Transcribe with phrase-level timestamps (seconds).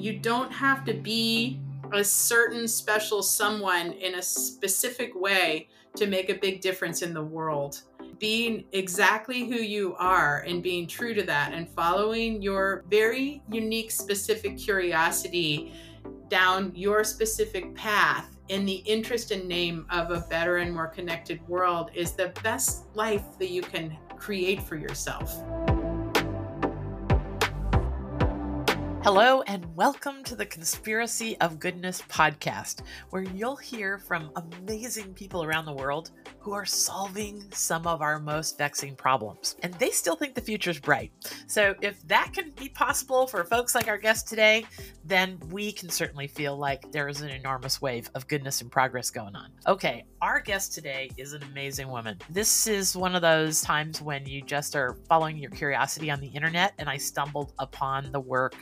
[0.00, 1.60] you don't have to be
[1.92, 7.22] a certain special someone in a specific way to make a big difference in the
[7.22, 7.82] world.
[8.18, 13.90] Being exactly who you are and being true to that and following your very unique,
[13.90, 15.72] specific curiosity
[16.28, 21.46] down your specific path in the interest and name of a better and more connected
[21.48, 25.42] world is the best life that you can create for yourself.
[29.02, 35.42] Hello, and welcome to the Conspiracy of Goodness podcast, where you'll hear from amazing people
[35.42, 39.56] around the world who are solving some of our most vexing problems.
[39.62, 41.12] And they still think the future's bright.
[41.46, 44.66] So, if that can be possible for folks like our guest today,
[45.02, 49.10] then we can certainly feel like there is an enormous wave of goodness and progress
[49.10, 49.50] going on.
[49.66, 52.18] Okay, our guest today is an amazing woman.
[52.28, 56.28] This is one of those times when you just are following your curiosity on the
[56.28, 58.56] internet, and I stumbled upon the work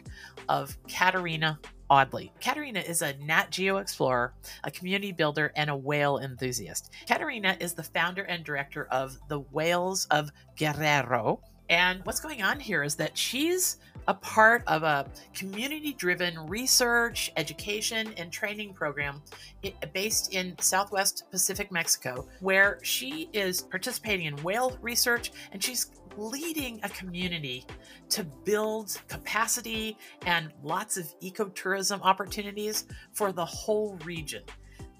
[0.49, 1.59] of Katherina
[1.91, 2.33] Audley.
[2.41, 4.35] Katherina is a Nat Geo explorer,
[4.65, 6.93] a community builder, and a whale enthusiast.
[7.07, 11.41] Katherina is the founder and director of the Whales of Guerrero.
[11.71, 17.31] And what's going on here is that she's a part of a community driven research,
[17.37, 19.23] education, and training program
[19.93, 26.81] based in Southwest Pacific Mexico, where she is participating in whale research and she's leading
[26.83, 27.65] a community
[28.11, 34.43] to build capacity and lots of ecotourism opportunities for the whole region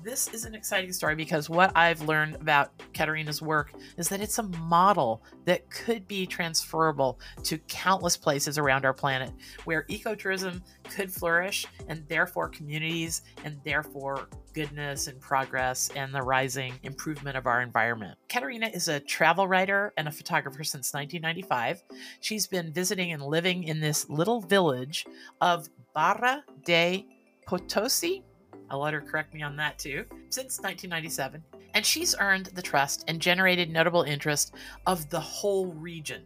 [0.03, 4.39] this is an exciting story because what I've learned about Katherina's work is that it's
[4.39, 9.33] a model that could be transferable to countless places around our planet
[9.65, 16.75] where ecotourism could flourish and therefore communities and therefore goodness and progress and the rising
[16.85, 18.17] improvement of our environment.
[18.29, 21.83] Katherina is a travel writer and a photographer since 1995.
[22.21, 25.07] She's been visiting and living in this little village
[25.41, 27.07] of Barra de
[27.47, 28.23] Potosi
[28.71, 31.43] I'll let her correct me on that too, since 1997.
[31.75, 34.55] And she's earned the trust and generated notable interest
[34.87, 36.23] of the whole region.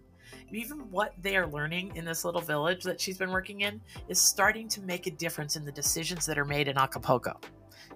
[0.53, 4.21] Even what they are learning in this little village that she's been working in is
[4.21, 7.41] starting to make a difference in the decisions that are made in Acapulco.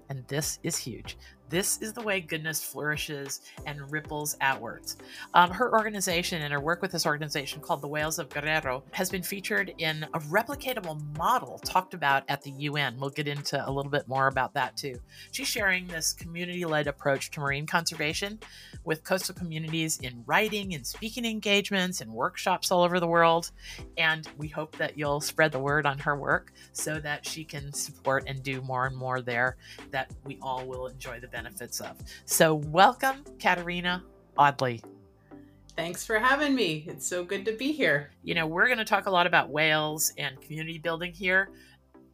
[0.08, 1.18] And this is huge.
[1.48, 4.96] This is the way goodness flourishes and ripples outwards.
[5.32, 9.10] Um, her organization and her work with this organization called the Whales of Guerrero has
[9.10, 12.98] been featured in a replicatable model talked about at the UN.
[12.98, 14.96] We'll get into a little bit more about that too.
[15.30, 18.40] She's sharing this community led approach to marine conservation
[18.84, 23.52] with coastal communities in writing and speaking engagements and workshops all over the world.
[23.98, 27.72] And we hope that you'll spread the word on her work so that she can
[27.72, 29.56] support and do more and more there
[29.92, 31.96] that we all will enjoy the benefits of.
[32.24, 34.02] So, welcome, Katherina
[34.38, 34.82] Audley.
[35.76, 36.86] Thanks for having me.
[36.88, 38.10] It's so good to be here.
[38.22, 41.50] You know, we're going to talk a lot about whales and community building here.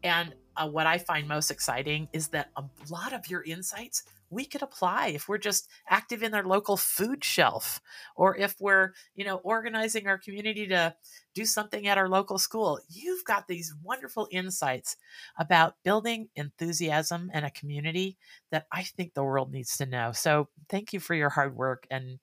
[0.02, 4.46] And uh, what I find most exciting is that a lot of your insights we
[4.46, 7.80] could apply if we're just active in their local food shelf
[8.16, 10.94] or if we're you know organizing our community to
[11.34, 12.80] do something at our local school.
[12.88, 14.96] You've got these wonderful insights
[15.38, 18.16] about building enthusiasm and a community
[18.50, 20.12] that i think the world needs to know.
[20.12, 22.18] So thank you for your hard work and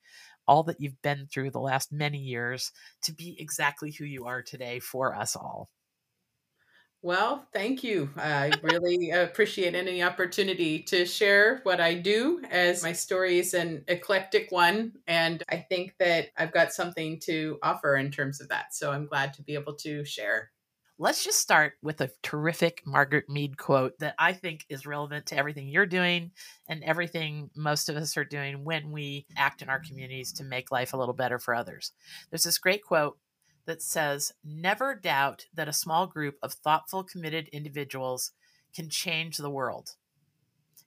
[0.48, 2.72] all that you've been through the last many years
[3.04, 5.70] to be exactly who you are today for us all
[7.02, 8.10] well, thank you.
[8.18, 13.86] I really appreciate any opportunity to share what I do as my story is an
[13.88, 14.94] eclectic one.
[15.08, 18.74] And I think that I've got something to offer in terms of that.
[18.76, 20.52] So I'm glad to be able to share.
[21.02, 25.38] Let's just start with a terrific Margaret Mead quote that I think is relevant to
[25.38, 26.32] everything you're doing
[26.68, 30.72] and everything most of us are doing when we act in our communities to make
[30.72, 31.94] life a little better for others.
[32.30, 33.18] There's this great quote
[33.70, 38.32] that says, Never doubt that a small group of thoughtful, committed individuals
[38.76, 39.92] can change the world.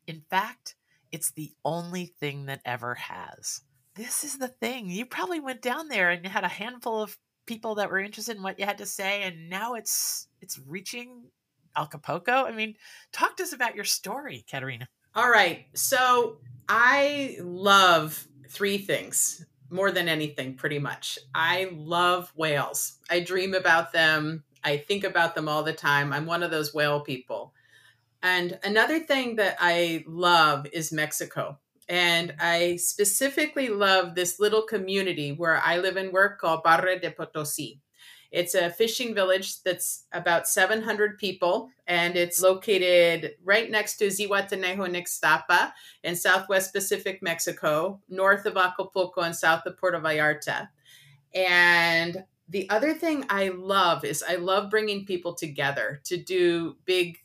[0.07, 0.75] In fact,
[1.13, 3.61] it's the only thing that ever has.
[3.95, 4.91] This is the thing.
[4.91, 7.17] You probably went down there and had a handful of
[7.47, 11.25] people that were interested in what you had to say, and now it's it's reaching
[11.77, 12.33] Acapulco.
[12.33, 12.75] I mean,
[13.13, 14.87] talk to us about your story, Katherina.
[15.15, 15.67] All right.
[15.75, 16.39] So
[16.69, 21.19] I love three things more than anything, pretty much.
[21.35, 22.99] I love whales.
[23.11, 24.45] I dream about them.
[24.63, 26.13] I think about them all the time.
[26.13, 27.53] I'm one of those whale people.
[28.23, 31.59] And another thing that I love is Mexico.
[31.89, 37.11] And I specifically love this little community where I live and work called Barra de
[37.11, 37.81] Potosi.
[38.33, 44.87] It's a fishing village that's about 700 people, and it's located right next to Zihuatanejo
[44.87, 50.71] and Ixtapa in southwest Pacific Mexico, north of Acapulco and south of Puerto Vallarta.
[51.35, 57.19] And the other thing I love is I love bringing people together to do big,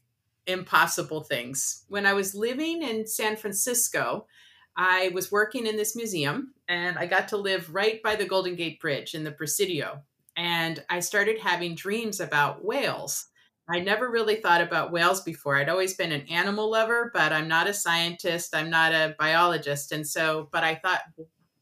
[0.46, 1.86] impossible things.
[1.88, 4.28] When I was living in San Francisco,
[4.76, 8.56] I was working in this museum and I got to live right by the Golden
[8.56, 10.04] Gate Bridge in the Presidio.
[10.38, 13.26] And I started having dreams about whales.
[13.68, 15.58] I never really thought about whales before.
[15.58, 19.92] I'd always been an animal lover, but I'm not a scientist, I'm not a biologist.
[19.92, 21.02] And so, but I thought,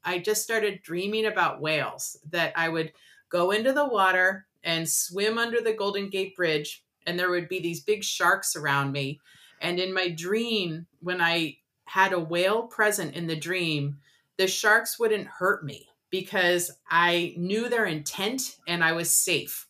[0.03, 2.91] I just started dreaming about whales that I would
[3.29, 7.59] go into the water and swim under the Golden Gate Bridge, and there would be
[7.59, 9.19] these big sharks around me.
[9.61, 13.97] And in my dream, when I had a whale present in the dream,
[14.37, 19.67] the sharks wouldn't hurt me because I knew their intent and I was safe.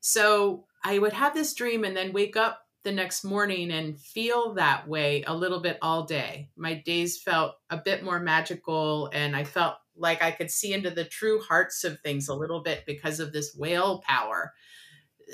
[0.00, 4.54] So I would have this dream and then wake up the next morning and feel
[4.54, 6.48] that way a little bit all day.
[6.56, 10.90] My days felt a bit more magical and I felt like I could see into
[10.90, 14.52] the true hearts of things a little bit because of this whale power.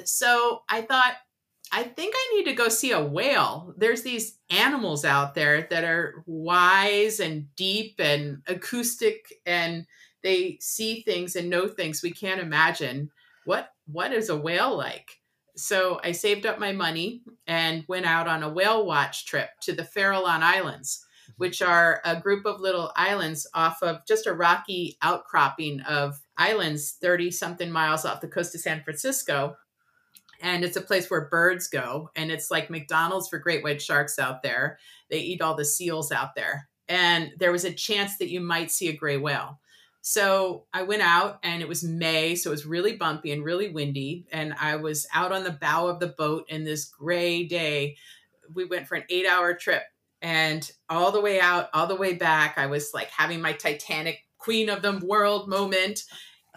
[0.05, 1.15] So I thought,
[1.73, 3.75] I think I need to go see a whale.
[3.77, 9.87] There's these animals out there that are wise and deep and acoustic and
[10.23, 13.11] they see things and know things we can't imagine.
[13.45, 15.21] What what is a whale like?
[15.57, 19.73] So I saved up my money and went out on a whale watch trip to
[19.73, 21.33] the Farallon Islands, mm-hmm.
[21.39, 26.93] which are a group of little islands off of just a rocky outcropping of islands
[27.01, 29.57] 30 something miles off the coast of San Francisco
[30.41, 34.19] and it's a place where birds go and it's like mcdonald's for great white sharks
[34.19, 34.79] out there
[35.11, 38.71] they eat all the seals out there and there was a chance that you might
[38.71, 39.61] see a gray whale
[40.09, 43.69] so i went out and it was may so it was really bumpy and really
[43.69, 47.97] windy and i was out on the bow of the boat in this gray day
[48.55, 49.83] we went for an eight hour trip
[50.23, 54.25] and all the way out all the way back i was like having my titanic
[54.39, 56.05] queen of the world moment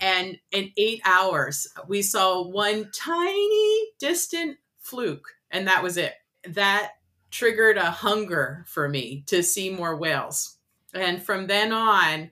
[0.02, 6.14] and in eight hours, we saw one tiny distant fluke, and that was it.
[6.48, 6.94] That
[7.30, 10.58] triggered a hunger for me to see more whales.
[10.94, 12.32] And from then on,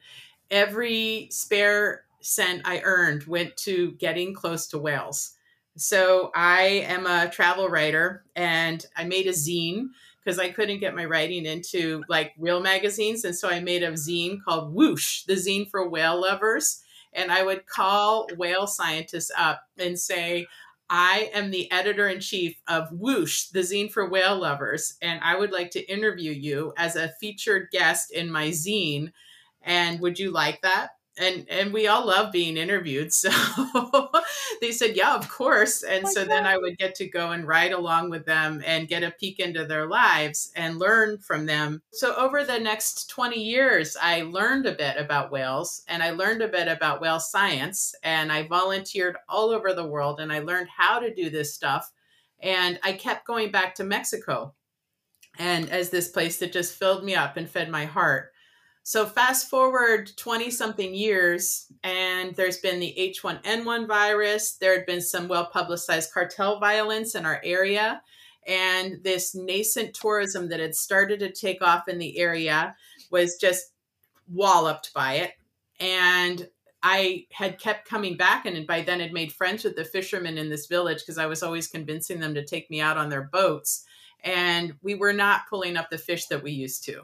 [0.52, 5.34] every spare cent I earned went to getting close to whales.
[5.78, 9.88] So I am a travel writer and I made a zine
[10.24, 13.24] because I couldn't get my writing into like real magazines.
[13.24, 16.82] And so I made a zine called Whoosh, the zine for whale lovers
[17.14, 20.48] and I would call whale scientists up and say,
[20.90, 25.38] I am the editor in chief of Whoosh, the zine for whale lovers, and I
[25.38, 29.12] would like to interview you as a featured guest in my zine.
[29.62, 30.92] And would you like that?
[31.20, 33.30] and and we all love being interviewed so
[34.62, 36.32] they said yeah of course and oh so God.
[36.32, 39.40] then i would get to go and ride along with them and get a peek
[39.40, 44.66] into their lives and learn from them so over the next 20 years i learned
[44.66, 49.18] a bit about whales and i learned a bit about whale science and i volunteered
[49.28, 51.92] all over the world and i learned how to do this stuff
[52.42, 54.54] and i kept going back to mexico
[55.38, 58.32] and as this place that just filled me up and fed my heart
[58.84, 64.54] so fast forward 20 something years, and there's been the H1N1 virus.
[64.54, 68.02] There had been some well publicized cartel violence in our area,
[68.48, 72.76] and this nascent tourism that had started to take off in the area
[73.12, 73.74] was just
[74.28, 75.32] walloped by it.
[75.80, 76.48] And
[76.82, 80.50] I had kept coming back, and by then had made friends with the fishermen in
[80.50, 83.86] this village because I was always convincing them to take me out on their boats.
[84.24, 87.04] And we were not pulling up the fish that we used to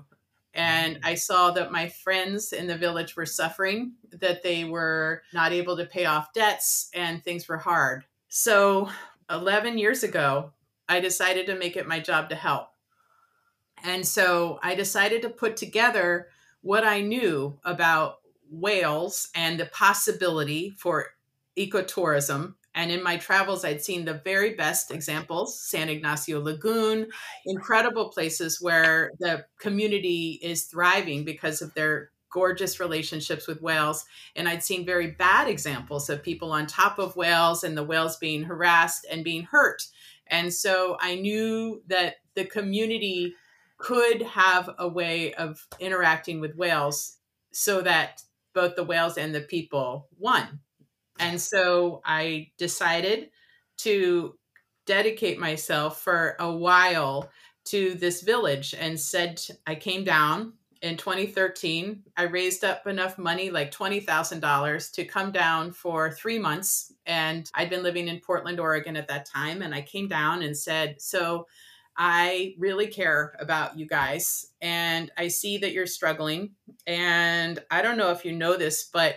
[0.55, 0.99] and mm.
[1.03, 5.77] I saw that my friends in the village were suffering, that they were not able
[5.77, 8.05] to pay off debts, and things were hard.
[8.29, 8.89] So,
[9.29, 10.53] 11 years ago,
[10.87, 12.69] I decided to make it my job to help.
[13.83, 16.27] And so I decided to put together
[16.61, 18.17] what I knew about
[18.49, 21.07] whales and the possibility for
[21.57, 27.07] ecotourism and in my travels, I'd seen the very best examples San Ignacio Lagoon,
[27.45, 34.03] incredible places where the community is thriving because of their gorgeous relationships with whales.
[34.35, 38.17] And I'd seen very bad examples of people on top of whales and the whales
[38.17, 39.87] being harassed and being hurt.
[40.27, 43.35] And so I knew that the community
[43.77, 47.19] could have a way of interacting with whales
[47.53, 48.21] so that
[48.53, 50.59] both the whales and the people won
[51.19, 53.29] and so I decided
[53.77, 54.35] to
[54.85, 57.29] dedicate myself for a while
[57.65, 62.03] to this village and said, I came down in 2013.
[62.15, 66.93] I raised up enough money, like $20,000, to come down for three months.
[67.07, 69.63] And I'd been living in Portland, Oregon at that time.
[69.63, 71.47] And I came down and said, So
[71.97, 74.47] I really care about you guys.
[74.61, 76.51] And I see that you're struggling.
[76.85, 79.15] And I don't know if you know this, but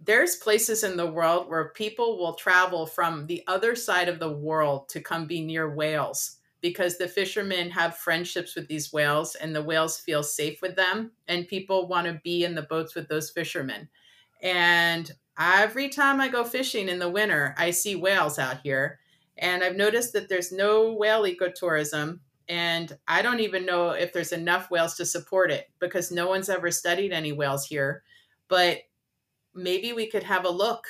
[0.00, 4.32] there's places in the world where people will travel from the other side of the
[4.32, 9.54] world to come be near whales because the fishermen have friendships with these whales and
[9.54, 13.08] the whales feel safe with them and people want to be in the boats with
[13.08, 13.88] those fishermen.
[14.42, 18.98] And every time i go fishing in the winter i see whales out here.
[19.36, 24.32] And i've noticed that there's no whale ecotourism and i don't even know if there's
[24.32, 28.02] enough whales to support it because no one's ever studied any whales here.
[28.48, 28.78] But
[29.54, 30.86] maybe we could have a look.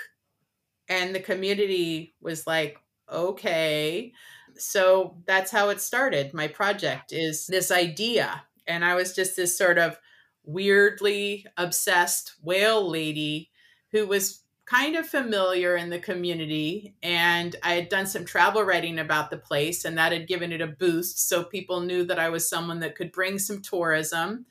[0.88, 2.78] And the community was like,
[3.10, 4.12] okay.
[4.56, 6.34] So that's how it started.
[6.34, 8.44] My project is this idea.
[8.66, 9.98] And I was just this sort of
[10.44, 13.50] weirdly obsessed whale lady
[13.92, 18.98] who was kind of familiar in the community and I had done some travel writing
[18.98, 22.28] about the place and that had given it a boost so people knew that I
[22.28, 24.44] was someone that could bring some tourism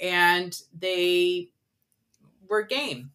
[0.00, 1.50] and they
[2.48, 3.10] were game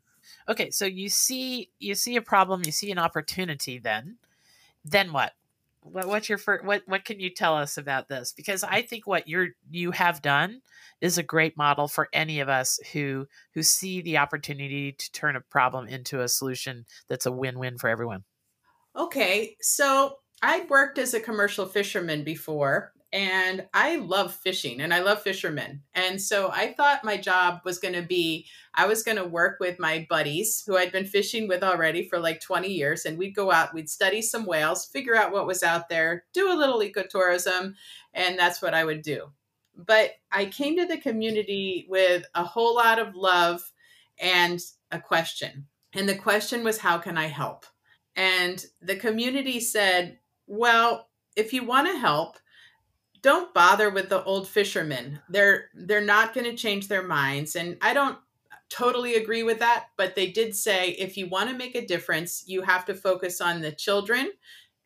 [0.52, 4.18] okay so you see you see a problem you see an opportunity then.
[4.84, 5.34] Then what?
[5.82, 8.34] What what's your first, what what can you tell us about this?
[8.34, 10.62] Because i think what you're you have done
[11.00, 15.36] is a great model for any of us who who see the opportunity to turn
[15.36, 18.24] a problem into a solution that's a win-win for everyone.
[18.96, 25.02] Okay so i worked as a commercial fisherman before and I love fishing and I
[25.02, 25.82] love fishermen.
[25.94, 29.60] And so I thought my job was going to be I was going to work
[29.60, 33.06] with my buddies who I'd been fishing with already for like 20 years.
[33.06, 36.52] And we'd go out, we'd study some whales, figure out what was out there, do
[36.52, 37.74] a little ecotourism,
[38.14, 39.32] and that's what I would do.
[39.76, 43.74] But I came to the community with a whole lot of love
[44.20, 45.68] and a question.
[45.94, 47.66] And the question was, how can I help?
[48.16, 52.38] And the community said, well, if you want to help,
[53.22, 55.20] don't bother with the old fishermen.
[55.30, 58.18] They're they're not going to change their minds and I don't
[58.70, 62.46] totally agree with that, but they did say if you want to make a difference,
[62.48, 64.32] you have to focus on the children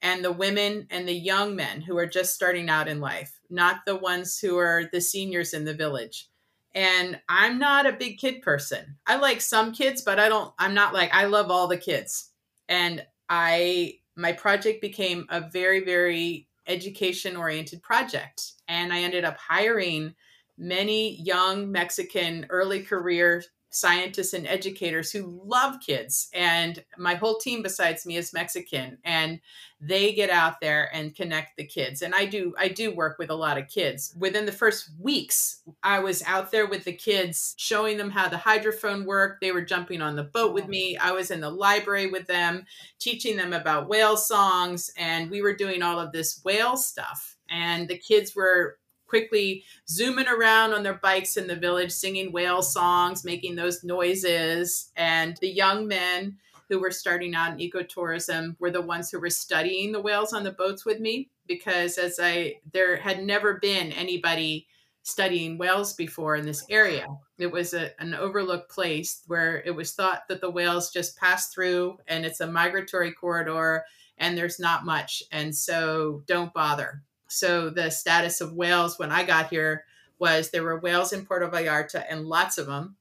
[0.01, 3.85] and the women and the young men who are just starting out in life, not
[3.85, 6.29] the ones who are the seniors in the village.
[6.73, 8.97] And I'm not a big kid person.
[9.07, 12.31] I like some kids, but I don't I'm not like I love all the kids.
[12.67, 18.53] And I my project became a very very education oriented project.
[18.67, 20.13] And I ended up hiring
[20.57, 23.43] many young Mexican early career
[23.75, 26.29] scientists and educators who love kids.
[26.33, 29.41] And my whole team besides me is Mexican and
[29.81, 32.01] they get out there and connect the kids.
[32.01, 34.15] And I do I do work with a lot of kids.
[34.17, 38.37] Within the first weeks, I was out there with the kids showing them how the
[38.37, 39.41] hydrophone worked.
[39.41, 40.95] They were jumping on the boat with me.
[40.95, 42.65] I was in the library with them
[42.99, 47.35] teaching them about whale songs and we were doing all of this whale stuff.
[47.49, 52.61] And the kids were quickly zooming around on their bikes in the village, singing whale
[52.61, 54.91] songs, making those noises.
[54.95, 56.37] And the young men
[56.69, 60.43] who were starting out in ecotourism were the ones who were studying the whales on
[60.43, 64.67] the boats with me because as I there had never been anybody
[65.05, 67.05] studying whales before in this area.
[67.37, 71.49] It was a, an overlooked place where it was thought that the whales just pass
[71.49, 73.85] through and it's a migratory corridor
[74.17, 75.21] and there's not much.
[75.31, 77.03] And so don't bother.
[77.35, 79.83] So the status of whales when I got here
[80.17, 82.95] was there were whales in Puerto Vallarta and lots of them.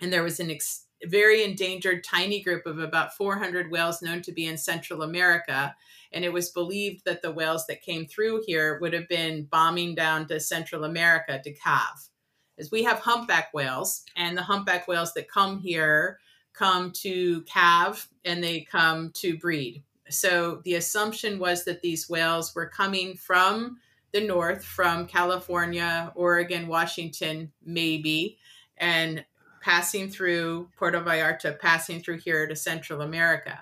[0.00, 4.32] And there was an ex- very endangered tiny group of about 400 whales known to
[4.32, 5.76] be in Central America.
[6.10, 9.94] And it was believed that the whales that came through here would have been bombing
[9.94, 12.08] down to Central America to calve.
[12.58, 16.18] As we have humpback whales, and the humpback whales that come here
[16.54, 19.82] come to calve and they come to breed.
[20.08, 23.78] So the assumption was that these whales were coming from
[24.12, 28.38] the north, from California, Oregon, Washington, maybe,
[28.78, 29.24] and
[29.60, 33.58] passing through Puerto Vallarta, passing through here to Central America.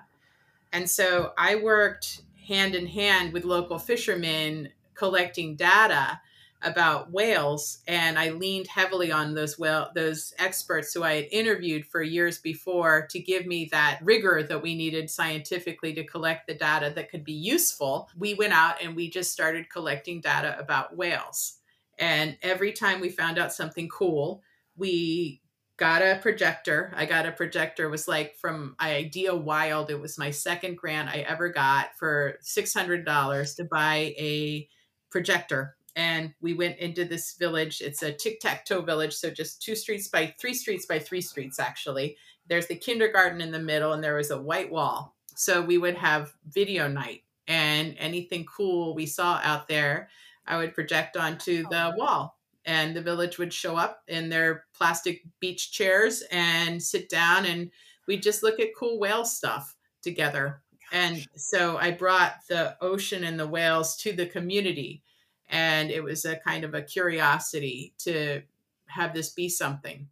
[0.73, 6.21] And so I worked hand in hand with local fishermen collecting data
[6.65, 11.87] about whales and I leaned heavily on those whale those experts who I had interviewed
[11.87, 16.55] for years before to give me that rigor that we needed scientifically to collect the
[16.55, 18.09] data that could be useful.
[18.17, 21.59] We went out and we just started collecting data about whales.
[21.99, 24.43] And every time we found out something cool,
[24.77, 25.43] we
[25.77, 26.93] got a projector.
[26.97, 27.87] I got a projector.
[27.87, 29.91] It was like from Idea Wild.
[29.91, 34.69] It was my second grant I ever got for $600 to buy a
[35.11, 37.81] projector and we went into this village.
[37.81, 41.21] It's a tic tac toe village, so just two streets by three streets by three
[41.21, 42.17] streets, actually.
[42.49, 45.15] There's the kindergarten in the middle, and there was a white wall.
[45.37, 50.09] So we would have video night, and anything cool we saw out there,
[50.47, 52.39] I would project onto the wall.
[52.67, 57.71] And the village would show up in their plastic beach chairs and sit down, and
[58.07, 60.63] we just look at cool whale stuff together.
[60.93, 65.03] And so I brought the ocean and the whales to the community.
[65.49, 68.43] And it was a kind of a curiosity to
[68.87, 70.09] have this be something.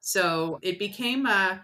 [0.00, 1.62] So it became a,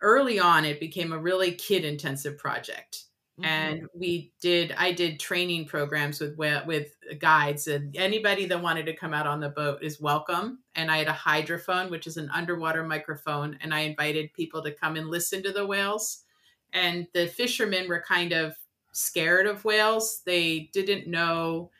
[0.00, 3.04] early on, it became a really kid intensive project.
[3.40, 3.44] Mm-hmm.
[3.44, 6.36] And we did, I did training programs with,
[6.66, 10.60] with guides and anybody that wanted to come out on the boat is welcome.
[10.74, 13.58] And I had a hydrophone, which is an underwater microphone.
[13.60, 16.24] And I invited people to come and listen to the whales
[16.72, 18.56] and the fishermen were kind of
[18.92, 20.22] scared of whales.
[20.24, 21.70] They didn't know.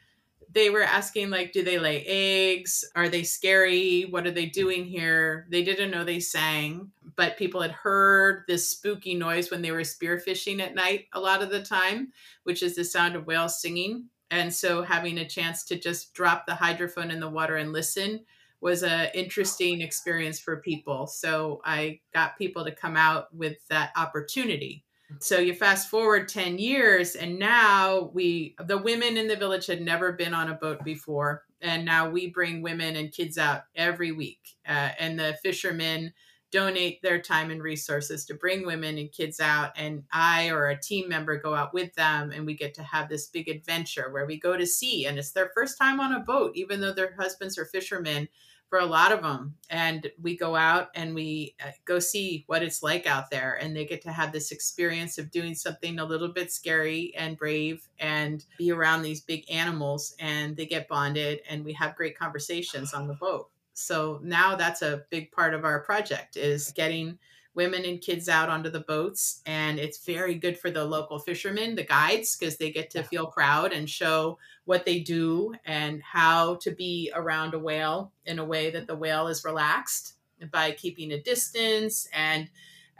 [0.54, 2.84] They were asking, like, do they lay eggs?
[2.94, 4.02] Are they scary?
[4.02, 5.46] What are they doing here?
[5.50, 9.80] They didn't know they sang, but people had heard this spooky noise when they were
[9.80, 14.08] spearfishing at night a lot of the time, which is the sound of whales singing.
[14.30, 18.24] And so having a chance to just drop the hydrophone in the water and listen
[18.60, 21.06] was an interesting experience for people.
[21.06, 24.84] So I got people to come out with that opportunity.
[25.20, 29.80] So you fast forward 10 years and now we the women in the village had
[29.80, 34.12] never been on a boat before and now we bring women and kids out every
[34.12, 34.40] week.
[34.68, 36.12] Uh, and the fishermen
[36.52, 40.78] donate their time and resources to bring women and kids out and i or a
[40.78, 44.26] team member go out with them and we get to have this big adventure where
[44.26, 47.14] we go to sea and it's their first time on a boat even though their
[47.18, 48.28] husbands are fishermen
[48.72, 52.62] for a lot of them and we go out and we uh, go see what
[52.62, 56.04] it's like out there and they get to have this experience of doing something a
[56.06, 61.42] little bit scary and brave and be around these big animals and they get bonded
[61.50, 63.50] and we have great conversations on the boat.
[63.74, 67.18] So now that's a big part of our project is getting
[67.54, 71.74] women and kids out onto the boats and it's very good for the local fishermen
[71.74, 76.54] the guides because they get to feel proud and show what they do and how
[76.56, 80.14] to be around a whale in a way that the whale is relaxed
[80.50, 82.48] by keeping a distance and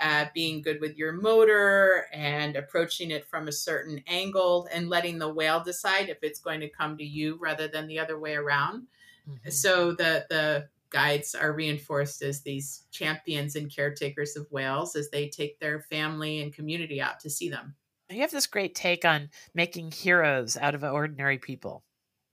[0.00, 5.18] uh, being good with your motor and approaching it from a certain angle and letting
[5.18, 8.35] the whale decide if it's going to come to you rather than the other way
[8.35, 8.87] around.
[9.28, 9.50] Mm-hmm.
[9.50, 15.28] So the the guides are reinforced as these champions and caretakers of whales as they
[15.28, 17.74] take their family and community out to see them.
[18.11, 21.83] You have this great take on making heroes out of ordinary people.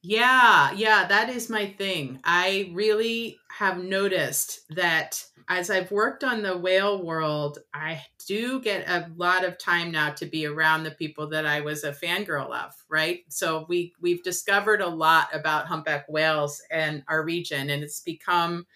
[0.02, 2.20] Yeah, yeah, that is my thing.
[2.24, 8.88] I really have noticed that as I've worked on the whale world, I do get
[8.88, 12.52] a lot of time now to be around the people that I was a fangirl
[12.54, 13.24] of, right?
[13.30, 18.68] So we we've discovered a lot about humpback whales and our region, and it's become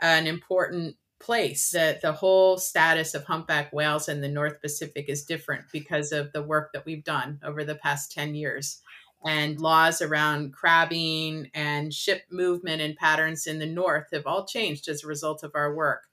[0.00, 5.24] an important place that the whole status of humpback whales in the North Pacific is
[5.24, 8.80] different because of the work that we've done over the past 10 years
[9.24, 14.88] and laws around crabbing and ship movement and patterns in the north have all changed
[14.88, 16.04] as a result of our work.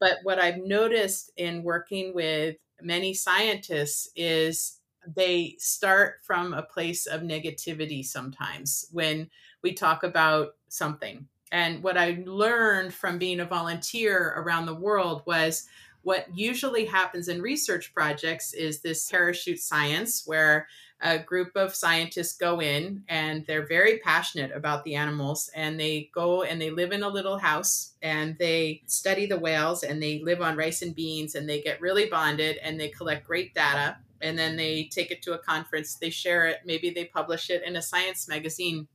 [0.00, 4.80] But what I've noticed in working with many scientists is
[5.16, 9.28] they start from a place of negativity sometimes when
[9.62, 11.26] we talk about something.
[11.52, 15.66] And what I learned from being a volunteer around the world was
[16.02, 20.68] what usually happens in research projects is this parachute science where
[21.04, 26.10] a group of scientists go in and they're very passionate about the animals and they
[26.14, 30.20] go and they live in a little house and they study the whales and they
[30.20, 33.98] live on rice and beans and they get really bonded and they collect great data
[34.22, 37.62] and then they take it to a conference they share it maybe they publish it
[37.64, 38.88] in a science magazine.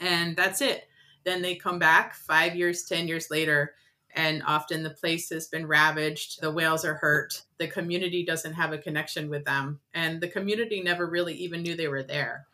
[0.00, 0.88] And that's it.
[1.22, 3.74] Then they come back 5 years 10 years later
[4.14, 8.72] and often the place has been ravaged the whales are hurt the community doesn't have
[8.72, 12.46] a connection with them and the community never really even knew they were there.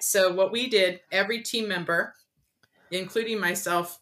[0.00, 2.14] So what we did every team member
[2.90, 4.00] including myself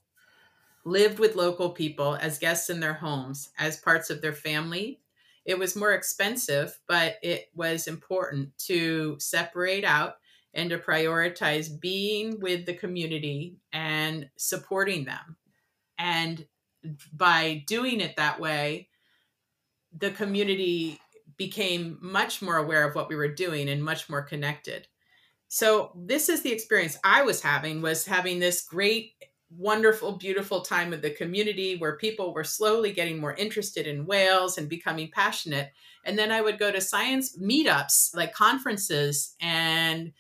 [0.85, 5.00] lived with local people as guests in their homes as parts of their family.
[5.44, 10.16] It was more expensive but it was important to separate out
[10.55, 15.37] and to prioritize being with the community and supporting them.
[15.98, 16.44] And
[17.12, 18.88] by doing it that way,
[19.97, 21.01] the community
[21.37, 24.87] became much more aware of what we were doing and much more connected.
[25.49, 29.14] So this is the experience I was having was having this great
[29.57, 34.59] wonderful beautiful time with the community where people were slowly getting more interested in whales
[34.59, 35.73] and becoming passionate
[36.05, 40.12] and then I would go to science meetups like conferences and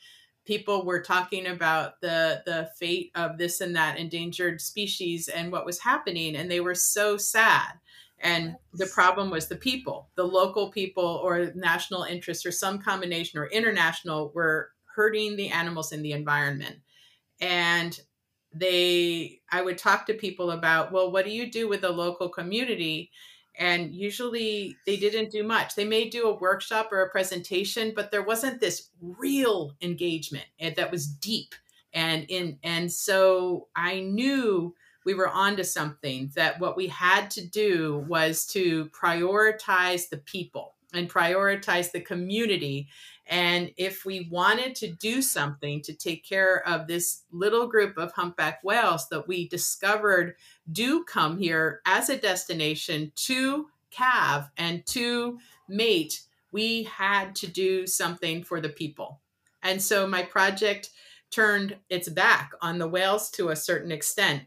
[0.50, 5.64] people were talking about the the fate of this and that endangered species and what
[5.64, 7.74] was happening and they were so sad.
[8.18, 13.38] And the problem was the people the local people or national interests or some combination
[13.38, 16.78] or international were hurting the animals in the environment.
[17.40, 17.96] And
[18.52, 22.28] they i would talk to people about well what do you do with the local
[22.28, 23.08] community
[23.60, 25.74] and usually they didn't do much.
[25.74, 30.72] They may do a workshop or a presentation, but there wasn't this real engagement eh,
[30.76, 31.54] that was deep.
[31.92, 37.46] And in and so I knew we were onto something that what we had to
[37.46, 42.88] do was to prioritize the people and prioritize the community.
[43.30, 48.10] And if we wanted to do something to take care of this little group of
[48.10, 50.34] humpback whales that we discovered
[50.72, 55.38] do come here as a destination to calve and to
[55.68, 59.20] mate, we had to do something for the people.
[59.62, 60.90] And so my project
[61.30, 64.42] turned its back on the whales to a certain extent.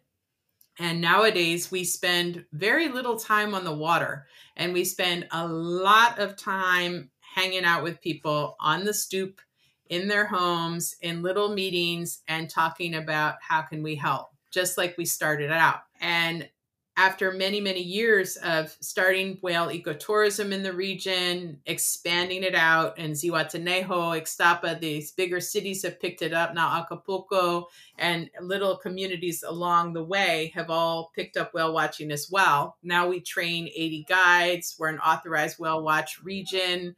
[0.78, 4.26] And nowadays, we spend very little time on the water
[4.58, 9.42] and we spend a lot of time hanging out with people on the stoop
[9.90, 14.98] in their homes in little meetings and talking about how can we help just like
[14.98, 16.48] we started out and
[16.96, 23.14] after many, many years of starting whale ecotourism in the region, expanding it out, and
[23.14, 26.54] Zihuatanejo, Ixtapa, these bigger cities have picked it up.
[26.54, 27.68] Now Acapulco
[27.98, 32.78] and little communities along the way have all picked up whale watching as well.
[32.84, 34.76] Now we train 80 guides.
[34.78, 36.96] We're an authorized whale watch region.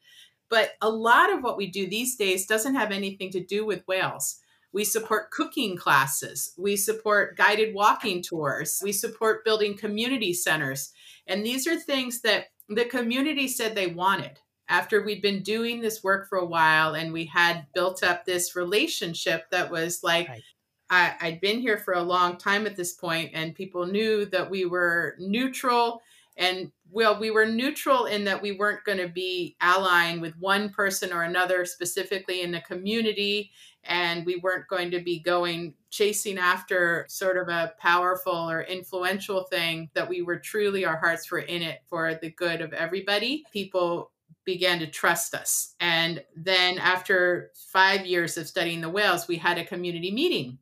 [0.49, 3.88] But a lot of what we do these days doesn't have anything to do with
[3.88, 4.39] whales.
[4.71, 6.53] We support cooking classes.
[6.58, 8.81] We support guided walking tours.
[8.84, 10.91] We support building community centers.
[11.27, 16.03] And these are things that the community said they wanted after we'd been doing this
[16.03, 20.43] work for a while and we had built up this relationship that was like, right.
[20.89, 24.49] I, I'd been here for a long time at this point, and people knew that
[24.51, 26.01] we were neutral
[26.38, 30.69] and well we were neutral in that we weren't going to be allying with one
[30.69, 33.52] person or another specifically in the community.
[33.88, 39.43] And we weren't going to be going chasing after sort of a powerful or influential
[39.43, 43.43] thing that we were truly our hearts were in it for the good of everybody.
[43.54, 44.12] People
[44.43, 45.76] began to trust us.
[45.80, 50.58] And then after 5 years of studying the whales we had a community meeting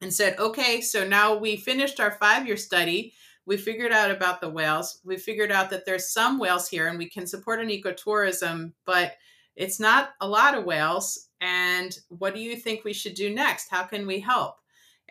[0.00, 3.12] and said okay so now we finished our 5 year study
[3.46, 5.00] we figured out about the whales.
[5.04, 9.14] We figured out that there's some whales here and we can support an ecotourism, but
[9.54, 11.28] it's not a lot of whales.
[11.40, 13.68] And what do you think we should do next?
[13.70, 14.56] How can we help?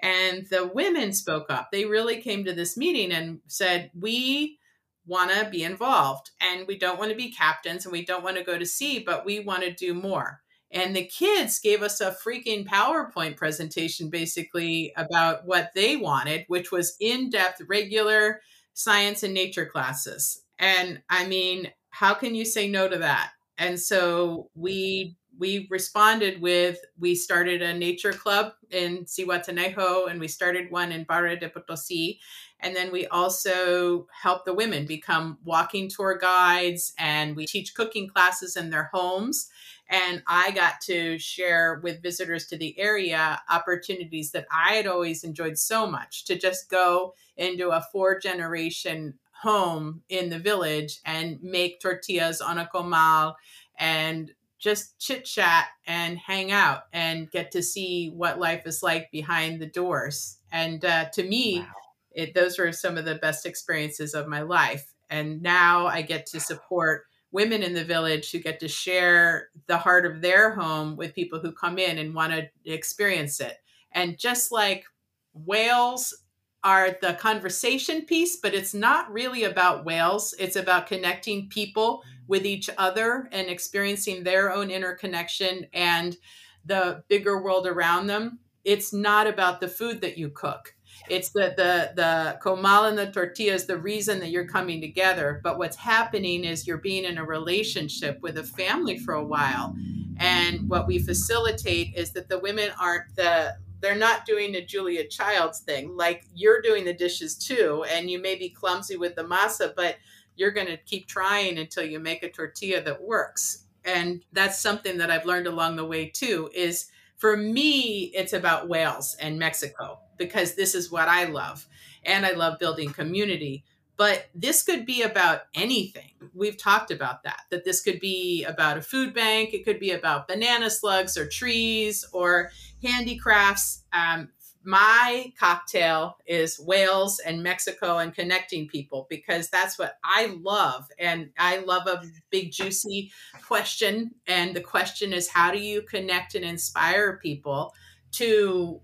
[0.01, 1.69] And the women spoke up.
[1.71, 4.59] They really came to this meeting and said, We
[5.07, 8.37] want to be involved and we don't want to be captains and we don't want
[8.37, 10.41] to go to sea, but we want to do more.
[10.75, 16.69] And the kids gave us a freaking PowerPoint presentation basically about what they wanted, which
[16.69, 18.41] was in depth, regular
[18.73, 20.43] science and nature classes.
[20.59, 23.31] And I mean, how can you say no to that?
[23.57, 30.27] And so we we responded with we started a nature club in Zihuatanejo and we
[30.27, 32.19] started one in Barra de Potosi.
[32.59, 38.07] And then we also help the women become walking tour guides and we teach cooking
[38.07, 39.49] classes in their homes.
[39.89, 45.23] And I got to share with visitors to the area opportunities that I had always
[45.23, 51.41] enjoyed so much to just go into a four generation home in the village and
[51.43, 53.35] make tortillas on a comal
[53.77, 59.11] and just chit chat and hang out and get to see what life is like
[59.11, 60.37] behind the doors.
[60.51, 61.67] And uh, to me, wow.
[62.11, 64.93] it, those were some of the best experiences of my life.
[65.09, 67.03] And now I get to support
[67.35, 71.37] women in the village who get to share the heart of their home with people
[71.37, 73.57] who come in and want to experience it.
[73.91, 74.85] And just like
[75.33, 76.23] whales
[76.63, 80.33] are the conversation piece, but it's not really about whales.
[80.39, 86.15] It's about connecting people with each other and experiencing their own interconnection and
[86.63, 88.39] the bigger world around them.
[88.63, 90.73] It's not about the food that you cook.
[91.10, 95.39] It's the the the comal and the tortilla is the reason that you're coming together.
[95.43, 99.75] But what's happening is you're being in a relationship with a family for a while.
[100.17, 105.08] And what we facilitate is that the women aren't the they're not doing the Julia
[105.08, 105.95] Childs thing.
[105.95, 109.97] Like you're doing the dishes too, and you may be clumsy with the masa, but
[110.36, 113.65] you're going to keep trying until you make a tortilla that works.
[113.84, 118.67] And that's something that I've learned along the way too is for me, it's about
[118.67, 121.67] whales and Mexico because this is what I love.
[122.04, 123.63] And I love building community.
[123.97, 126.12] But this could be about anything.
[126.34, 129.91] We've talked about that, that this could be about a food bank, it could be
[129.91, 132.51] about banana slugs or trees or
[132.84, 133.84] handicrafts.
[133.93, 134.30] Um,
[134.65, 140.88] my cocktail is whales and Mexico and connecting people because that's what I love.
[140.99, 143.12] And I love a big, juicy
[143.47, 144.12] question.
[144.28, 147.73] And the question is how do you connect and inspire people
[148.13, 148.82] to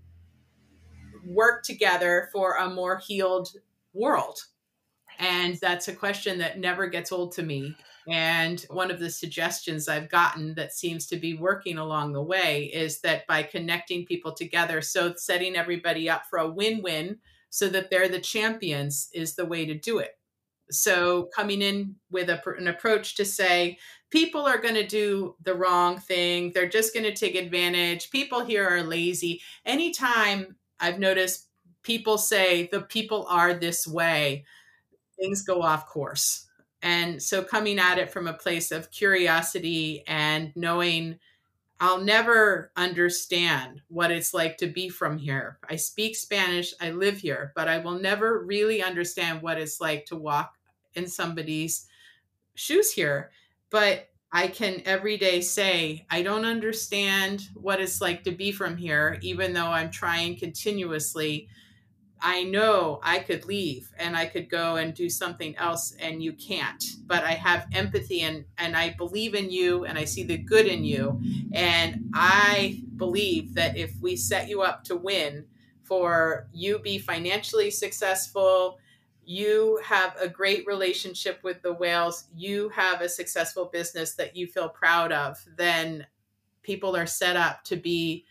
[1.26, 3.48] work together for a more healed
[3.92, 4.38] world?
[5.18, 7.76] And that's a question that never gets old to me.
[8.08, 12.64] And one of the suggestions I've gotten that seems to be working along the way
[12.64, 17.18] is that by connecting people together, so setting everybody up for a win win
[17.50, 20.12] so that they're the champions is the way to do it.
[20.70, 23.78] So, coming in with a, an approach to say,
[24.10, 28.44] people are going to do the wrong thing, they're just going to take advantage, people
[28.44, 29.42] here are lazy.
[29.66, 31.48] Anytime I've noticed
[31.82, 34.44] people say the people are this way,
[35.20, 36.48] things go off course.
[36.82, 41.18] And so coming at it from a place of curiosity and knowing
[41.78, 45.58] I'll never understand what it's like to be from here.
[45.68, 50.06] I speak Spanish, I live here, but I will never really understand what it's like
[50.06, 50.54] to walk
[50.94, 51.86] in somebody's
[52.54, 53.32] shoes here.
[53.70, 58.76] But I can every day say, I don't understand what it's like to be from
[58.76, 61.48] here, even though I'm trying continuously
[62.24, 66.32] I know I could leave and I could go and do something else and you
[66.32, 66.82] can't.
[67.06, 70.66] But I have empathy and and I believe in you and I see the good
[70.66, 71.20] in you
[71.52, 75.46] and I believe that if we set you up to win
[75.82, 78.78] for you be financially successful,
[79.24, 84.46] you have a great relationship with the whales, you have a successful business that you
[84.46, 86.06] feel proud of, then
[86.62, 88.24] people are set up to be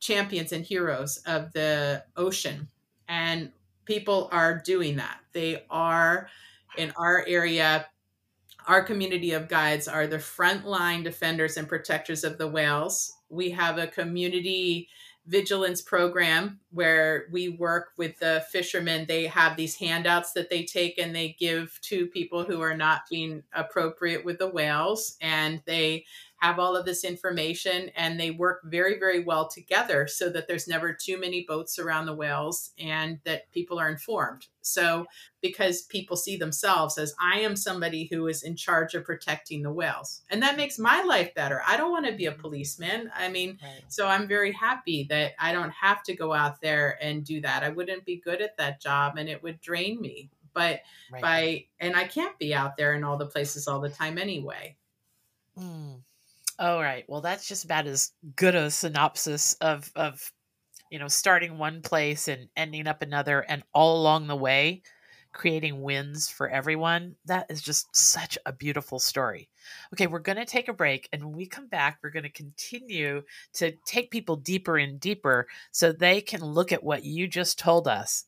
[0.00, 2.68] champions and heroes of the ocean
[3.08, 3.50] and
[3.84, 5.18] people are doing that.
[5.32, 6.28] They are
[6.76, 7.86] in our area.
[8.66, 13.12] Our community of guides are the frontline defenders and protectors of the whales.
[13.30, 14.88] We have a community
[15.26, 19.04] vigilance program where we work with the fishermen.
[19.06, 23.02] They have these handouts that they take and they give to people who are not
[23.10, 25.16] being appropriate with the whales.
[25.20, 26.06] And they
[26.38, 30.68] have all of this information and they work very, very well together so that there's
[30.68, 34.46] never too many boats around the whales and that people are informed.
[34.60, 35.06] So,
[35.40, 39.72] because people see themselves as I am somebody who is in charge of protecting the
[39.72, 41.62] whales, and that makes my life better.
[41.66, 43.10] I don't want to be a policeman.
[43.16, 43.82] I mean, right.
[43.88, 47.62] so I'm very happy that I don't have to go out there and do that.
[47.62, 50.30] I wouldn't be good at that job and it would drain me.
[50.52, 50.80] But
[51.12, 51.22] right.
[51.22, 54.76] by, and I can't be out there in all the places all the time anyway.
[55.58, 56.00] Mm.
[56.58, 57.04] All right.
[57.08, 60.32] Well, that's just about as good a synopsis of of
[60.90, 64.82] you know starting one place and ending up another, and all along the way,
[65.32, 67.16] creating wins for everyone.
[67.26, 69.48] That is just such a beautiful story.
[69.94, 72.30] Okay, we're going to take a break, and when we come back, we're going to
[72.30, 73.22] continue
[73.54, 77.88] to take people deeper and deeper, so they can look at what you just told
[77.88, 78.24] us.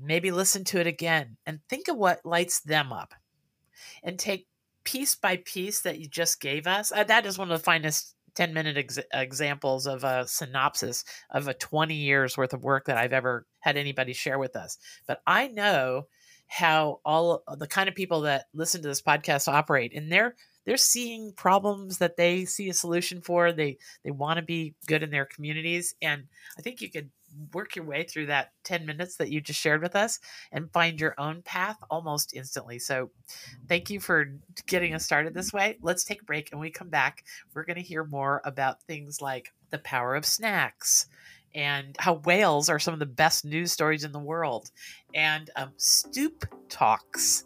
[0.00, 3.14] Maybe listen to it again and think of what lights them up
[4.02, 4.46] and take
[4.84, 8.14] piece by piece that you just gave us, uh, that is one of the finest
[8.34, 12.96] 10 minute ex- examples of a synopsis of a 20 years worth of work that
[12.96, 14.78] I've ever had anybody share with us.
[15.06, 16.04] But I know
[16.46, 20.34] how all the kind of people that listen to this podcast operate and they're
[20.66, 25.02] they're seeing problems that they see a solution for they they want to be good
[25.02, 26.24] in their communities and
[26.58, 27.10] i think you could
[27.52, 30.20] work your way through that 10 minutes that you just shared with us
[30.52, 32.78] and find your own path almost instantly.
[32.78, 33.10] So,
[33.68, 34.32] thank you for
[34.66, 35.78] getting us started this way.
[35.82, 37.24] Let's take a break and we come back.
[37.54, 41.06] We're going to hear more about things like the power of snacks
[41.54, 44.70] and how whales are some of the best news stories in the world
[45.14, 47.44] and um, stoop talks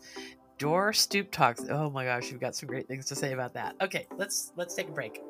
[0.58, 3.74] door stoop talks oh my gosh you've got some great things to say about that
[3.80, 5.20] okay let's let's take a break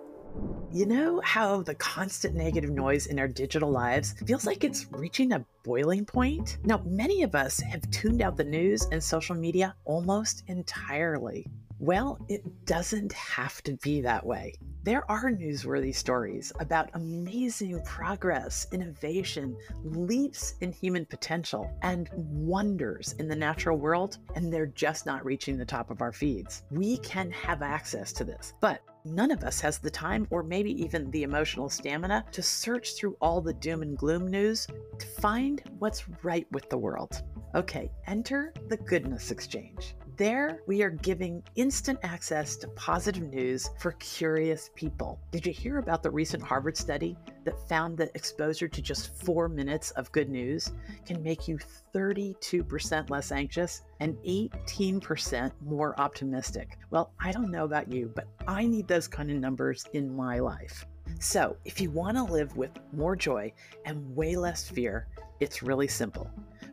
[0.73, 5.33] you know how the constant negative noise in our digital lives feels like it's reaching
[5.33, 6.59] a boiling point?
[6.65, 11.47] Now, many of us have tuned out the news and social media almost entirely.
[11.81, 14.55] Well, it doesn't have to be that way.
[14.83, 23.29] There are newsworthy stories about amazing progress, innovation, leaps in human potential, and wonders in
[23.29, 26.65] the natural world, and they're just not reaching the top of our feeds.
[26.73, 30.73] We can have access to this, but none of us has the time or maybe
[30.83, 34.67] even the emotional stamina to search through all the doom and gloom news
[34.99, 37.23] to find what's right with the world.
[37.55, 39.95] Okay, enter the Goodness Exchange.
[40.19, 45.21] There, we are giving instant access to positive news for curious people.
[45.31, 49.49] Did you hear about the recent Harvard study that found that exposure to just four
[49.49, 50.73] minutes of good news
[51.07, 51.57] can make you
[51.95, 56.79] 32% less anxious and 18% more optimistic?
[56.91, 60.41] Well, I don't know about you, but I need those kind of numbers in my
[60.41, 60.85] life.
[61.21, 63.53] So, if you want to live with more joy
[63.85, 65.07] and way less fear,
[65.39, 66.29] it's really simple.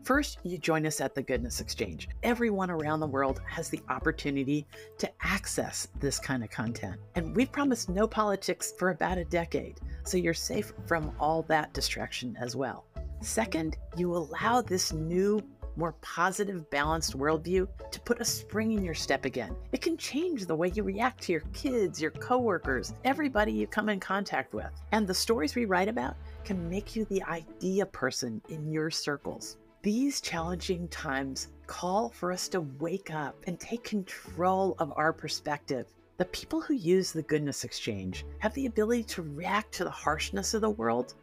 [0.06, 2.10] First, you join us at the Goodness Exchange.
[2.22, 4.68] Everyone around the world has the opportunity
[5.00, 7.02] to access this kind of content.
[7.16, 11.74] And we've promised no politics for about a decade, so you're safe from all that
[11.74, 12.86] distraction as well.
[13.22, 15.42] Second, you allow this new
[15.76, 19.56] more positive, balanced worldview to put a spring in your step again.
[19.72, 23.90] It can change the way you react to your kids, your coworkers, everybody you come
[23.90, 24.70] in contact with.
[24.92, 29.58] And the stories we write about can make you the idea person in your circles.
[29.86, 35.86] These challenging times call for us to wake up and take control of our perspective.
[36.18, 40.56] The people who use the Goodness Exchange have the ability to react to the harshness
[40.56, 41.14] of the world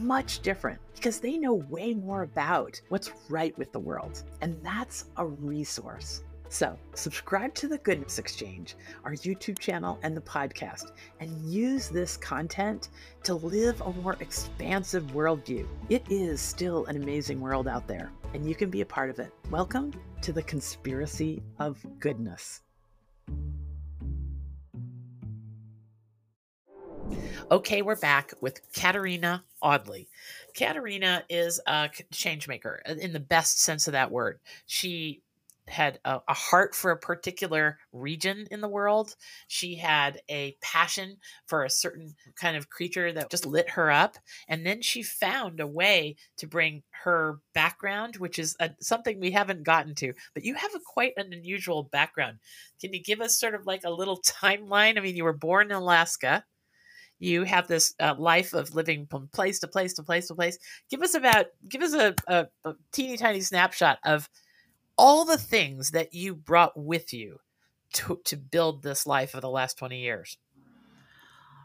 [0.00, 4.24] much different because they know way more about what's right with the world.
[4.40, 6.24] And that's a resource.
[6.52, 12.18] So, subscribe to the Goodness Exchange, our YouTube channel, and the podcast, and use this
[12.18, 12.90] content
[13.22, 15.66] to live a more expansive worldview.
[15.88, 19.18] It is still an amazing world out there, and you can be a part of
[19.18, 19.32] it.
[19.50, 22.60] Welcome to the Conspiracy of Goodness.
[27.50, 30.06] Okay, we're back with Katherina Audley.
[30.54, 34.38] Katherina is a change maker uh, in the best sense of that word.
[34.66, 35.22] She
[35.68, 39.14] had a, a, heart for a particular region in the world.
[39.46, 44.16] She had a passion for a certain kind of creature that just lit her up.
[44.48, 49.30] And then she found a way to bring her background, which is a, something we
[49.30, 50.12] haven't gotten to.
[50.34, 52.38] But you have a quite an unusual background.
[52.80, 54.98] Can you give us sort of like a little timeline?
[54.98, 56.44] I mean, you were born in Alaska
[57.22, 60.58] you have this uh, life of living from place to place to place to place.
[60.90, 64.28] Give us about give us a, a, a teeny tiny snapshot of
[65.02, 67.38] all the things that you brought with you
[67.92, 70.38] to to build this life of the last twenty years.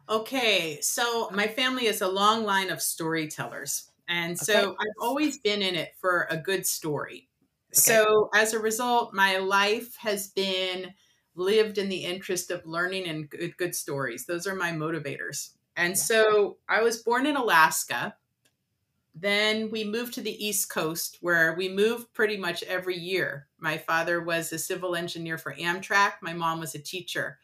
[0.10, 3.92] Okay, so my family is a long line of storytellers.
[4.10, 4.78] And so okay.
[4.80, 7.30] I've always been in it for a good story.
[7.74, 7.82] Okay.
[7.82, 10.94] So as a result, my life has been
[11.36, 14.26] lived in the interest of learning and good, good stories.
[14.26, 15.50] Those are my motivators.
[15.76, 15.96] And yeah.
[15.96, 18.16] so I was born in Alaska.
[19.20, 23.48] Then we moved to the East Coast where we moved pretty much every year.
[23.60, 27.40] My father was a civil engineer for Amtrak, my mom was a teacher.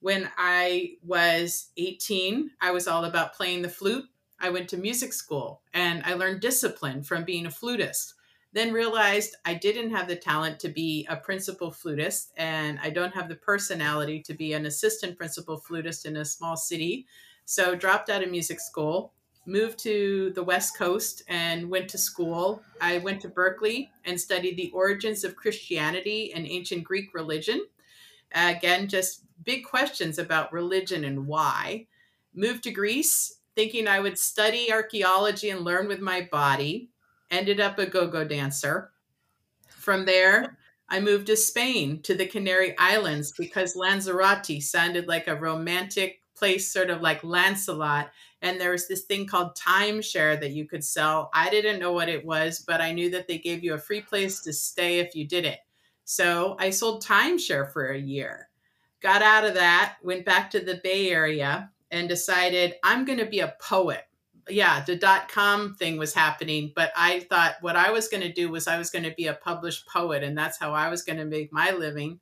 [0.00, 4.04] When I was 18, I was all about playing the flute.
[4.40, 8.14] I went to music school and I learned discipline from being a flutist
[8.54, 13.12] then realized I didn't have the talent to be a principal flutist and I don't
[13.12, 17.06] have the personality to be an assistant principal flutist in a small city.
[17.44, 19.12] So dropped out of music school,
[19.46, 22.62] moved to the West Coast and went to school.
[22.80, 27.66] I went to Berkeley and studied the origins of Christianity and ancient Greek religion.
[28.32, 31.86] Again, just big questions about religion and why.
[32.34, 36.90] Moved to Greece thinking I would study archaeology and learn with my body
[37.30, 38.90] ended up a go go dancer.
[39.68, 45.36] From there, I moved to Spain to the Canary Islands because Lanzarote sounded like a
[45.36, 48.10] romantic place, sort of like Lancelot.
[48.42, 51.30] And there was this thing called timeshare that you could sell.
[51.34, 54.02] I didn't know what it was, but I knew that they gave you a free
[54.02, 55.60] place to stay if you did it.
[56.04, 58.48] So I sold timeshare for a year.
[59.00, 63.26] Got out of that, went back to the Bay Area, and decided I'm going to
[63.26, 64.04] be a poet
[64.48, 68.32] yeah, the dot com thing was happening, but I thought what I was going to
[68.32, 71.02] do was I was going to be a published poet, and that's how I was
[71.02, 72.20] going to make my living.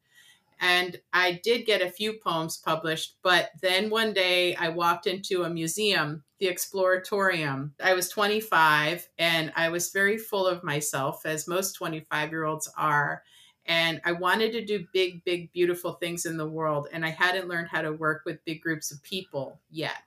[0.62, 5.42] And I did get a few poems published, but then one day I walked into
[5.42, 7.72] a museum, the Exploratorium.
[7.82, 12.70] I was 25 and I was very full of myself, as most 25 year olds
[12.78, 13.24] are.
[13.66, 16.86] And I wanted to do big, big, beautiful things in the world.
[16.92, 20.04] And I hadn't learned how to work with big groups of people yet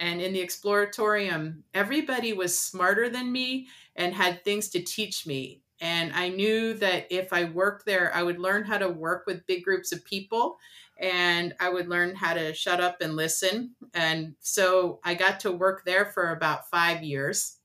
[0.00, 5.60] and in the exploratorium everybody was smarter than me and had things to teach me
[5.80, 9.46] and i knew that if i worked there i would learn how to work with
[9.46, 10.58] big groups of people
[10.98, 15.52] and i would learn how to shut up and listen and so i got to
[15.52, 17.56] work there for about five years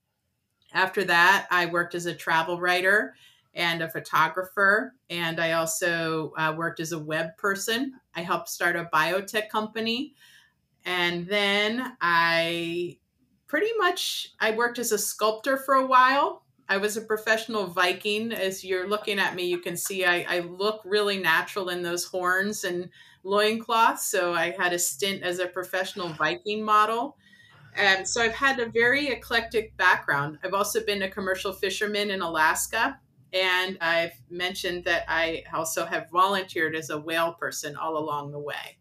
[0.74, 3.16] after that i worked as a travel writer
[3.54, 8.76] and a photographer and i also uh, worked as a web person i helped start
[8.76, 10.14] a biotech company
[10.86, 12.98] and then I
[13.48, 16.45] pretty much I worked as a sculptor for a while.
[16.68, 18.32] I was a professional Viking.
[18.32, 22.06] As you're looking at me, you can see I, I look really natural in those
[22.06, 22.90] horns and
[23.24, 24.08] loincloths.
[24.08, 27.18] So I had a stint as a professional Viking model.
[27.76, 30.40] And so I've had a very eclectic background.
[30.44, 33.00] I've also been a commercial fisherman in Alaska.
[33.34, 38.40] And I've mentioned that I also have volunteered as a whale person all along the
[38.40, 38.78] way.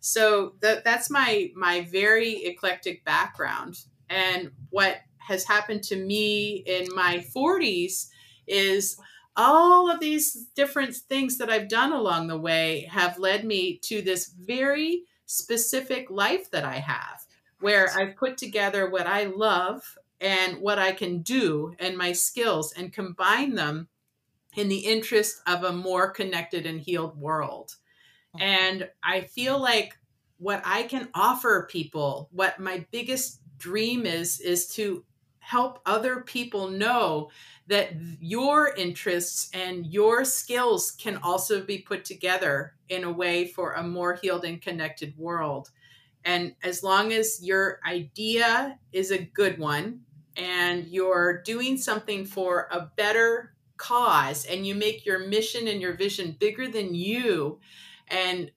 [0.00, 3.84] So that that's my my very eclectic background.
[4.08, 4.98] And what
[5.28, 8.08] has happened to me in my 40s
[8.46, 8.98] is
[9.36, 14.02] all of these different things that I've done along the way have led me to
[14.02, 17.24] this very specific life that I have,
[17.60, 19.82] where I've put together what I love
[20.20, 23.88] and what I can do and my skills and combine them
[24.56, 27.76] in the interest of a more connected and healed world.
[28.34, 28.42] Mm-hmm.
[28.42, 29.96] And I feel like
[30.38, 35.04] what I can offer people, what my biggest dream is, is to
[35.48, 37.30] help other people know
[37.68, 43.72] that your interests and your skills can also be put together in a way for
[43.72, 45.70] a more healed and connected world.
[46.22, 50.00] And as long as your idea is a good one
[50.36, 55.94] and you're doing something for a better cause and you make your mission and your
[55.94, 57.58] vision bigger than you
[58.08, 58.50] and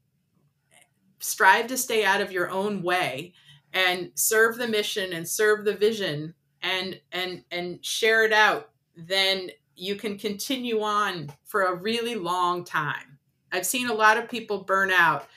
[1.20, 3.32] strive to stay out of your own way
[3.72, 9.50] and serve the mission and serve the vision and and and share it out then
[9.76, 13.18] you can continue on for a really long time.
[13.52, 15.28] I've seen a lot of people burn out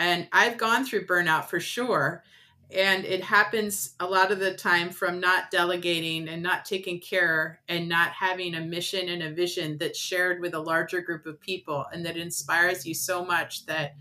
[0.00, 2.24] and i've gone through burnout for sure
[2.72, 7.60] and it happens a lot of the time from not delegating and not taking care
[7.68, 11.40] and not having a mission and a vision that's shared with a larger group of
[11.40, 13.94] people and that inspires you so much that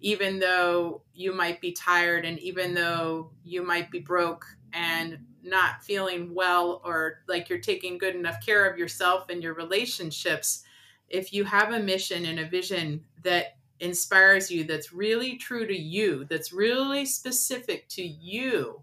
[0.00, 4.44] even though you might be tired and even though you might be broke
[4.74, 9.54] and not feeling well or like you're taking good enough care of yourself and your
[9.54, 10.64] relationships
[11.08, 15.76] if you have a mission and a vision that inspires you that's really true to
[15.76, 18.82] you that's really specific to you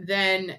[0.00, 0.56] then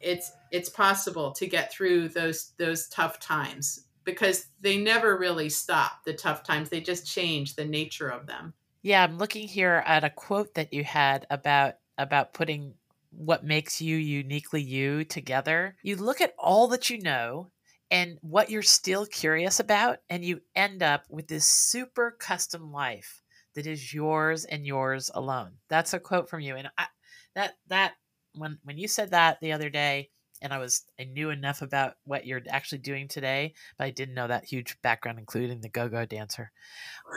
[0.00, 6.02] it's it's possible to get through those those tough times because they never really stop
[6.04, 6.70] the tough times.
[6.70, 8.54] They just change the nature of them.
[8.82, 12.74] Yeah i'm looking here at a quote that you had about about putting
[13.18, 15.76] what makes you uniquely you together.
[15.82, 17.50] You look at all that you know
[17.90, 23.22] and what you're still curious about and you end up with this super custom life
[23.54, 25.52] that is yours and yours alone.
[25.68, 26.86] That's a quote from you and I,
[27.34, 27.94] that that
[28.34, 30.10] when when you said that the other day
[30.42, 34.14] and i was i knew enough about what you're actually doing today but i didn't
[34.14, 36.50] know that huge background including the go-go dancer.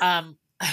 [0.01, 0.37] Um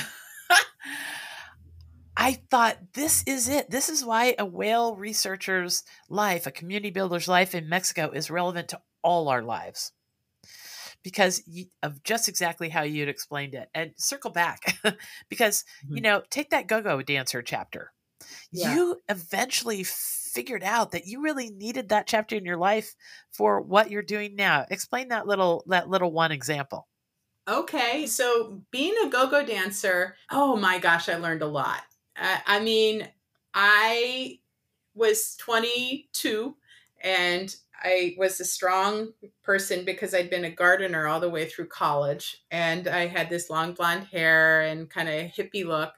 [2.21, 3.71] I thought this is it.
[3.71, 8.69] This is why a whale researcher's life, a community builder's life in Mexico is relevant
[8.71, 9.93] to all our lives
[11.05, 11.43] because
[11.83, 14.77] of just exactly how you'd explained it and circle back
[15.29, 15.95] because mm-hmm.
[15.97, 17.93] you know take that go-go dancer chapter
[18.51, 18.75] yeah.
[18.75, 22.95] you eventually figured out that you really needed that chapter in your life
[23.31, 26.89] for what you're doing now explain that little that little one example
[27.49, 31.83] okay so being a go-go dancer oh my gosh i learned a lot
[32.21, 33.09] uh, i mean
[33.55, 34.39] i
[34.95, 36.57] was 22
[37.03, 39.13] and I was a strong
[39.43, 43.51] person because I'd been a gardener all the way through college and I had this
[43.51, 45.93] long blonde hair and kind of hippie look.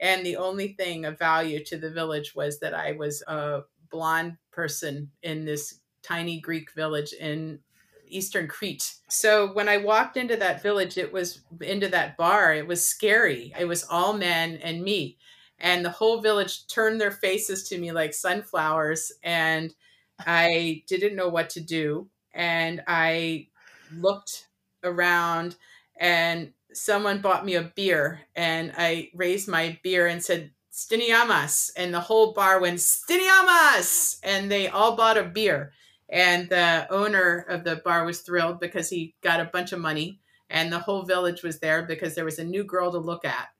[0.00, 4.36] And the only thing of value to the village was that I was a blonde
[4.50, 7.60] person in this tiny Greek village in
[8.06, 8.94] eastern Crete.
[9.08, 13.54] So when I walked into that village, it was into that bar, it was scary.
[13.58, 15.16] It was all men and me.
[15.62, 19.12] And the whole village turned their faces to me like sunflowers.
[19.22, 19.72] And
[20.18, 22.08] I didn't know what to do.
[22.34, 23.48] And I
[23.96, 24.48] looked
[24.82, 25.56] around
[25.96, 31.70] and someone bought me a beer and I raised my beer and said, Stiniamas.
[31.76, 34.18] And the whole bar went, Stiniamas.
[34.24, 35.72] And they all bought a beer.
[36.08, 40.18] And the owner of the bar was thrilled because he got a bunch of money.
[40.50, 43.51] And the whole village was there because there was a new girl to look at.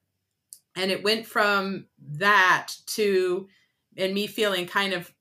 [0.77, 3.49] And it went from that to,
[3.97, 5.13] and me feeling kind of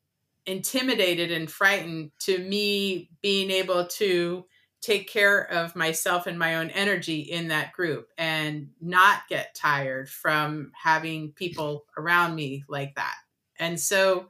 [0.46, 4.46] intimidated and frightened to me being able to
[4.82, 10.10] take care of myself and my own energy in that group and not get tired
[10.10, 13.16] from having people around me like that.
[13.60, 14.28] And so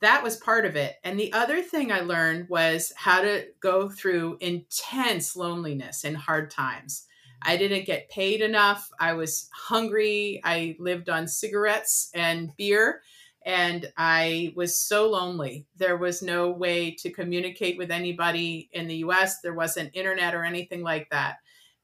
[0.00, 0.96] that was part of it.
[1.04, 6.50] And the other thing I learned was how to go through intense loneliness and hard
[6.50, 7.06] times.
[7.42, 8.90] I didn't get paid enough.
[8.98, 10.40] I was hungry.
[10.44, 13.02] I lived on cigarettes and beer
[13.42, 15.66] and I was so lonely.
[15.76, 19.40] There was no way to communicate with anybody in the US.
[19.40, 21.36] There wasn't internet or anything like that.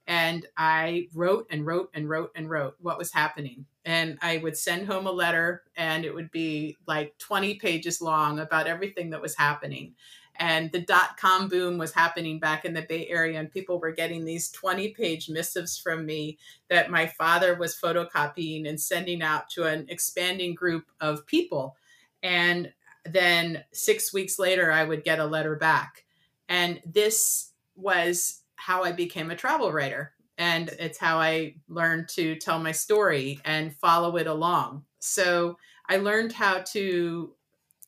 [0.06, 3.66] And I wrote and wrote and wrote and wrote what was happening.
[3.84, 8.38] And I would send home a letter, and it would be like 20 pages long
[8.38, 9.94] about everything that was happening
[10.38, 13.92] and the dot com boom was happening back in the Bay Area, and people were
[13.92, 19.48] getting these 20 page missives from me that my father was photocopying and sending out
[19.50, 21.76] to an expanding group of people.
[22.22, 22.72] And
[23.04, 26.04] then six weeks later, I would get a letter back.
[26.48, 30.12] And this was how I became a travel writer.
[30.38, 34.84] And it's how I learned to tell my story and follow it along.
[34.98, 35.56] So
[35.88, 37.35] I learned how to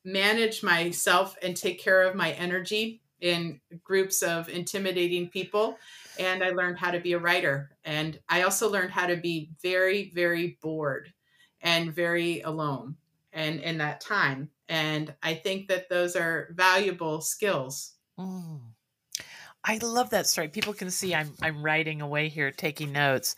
[0.05, 5.77] manage myself and take care of my energy in groups of intimidating people.
[6.19, 7.71] And I learned how to be a writer.
[7.85, 11.13] And I also learned how to be very, very bored
[11.61, 12.97] and very alone
[13.33, 14.51] and in that time.
[14.69, 17.95] And I think that those are valuable skills.
[18.19, 18.61] Mm.
[19.69, 20.49] I love that story.
[20.49, 23.37] People can see I'm I'm writing away here, taking notes.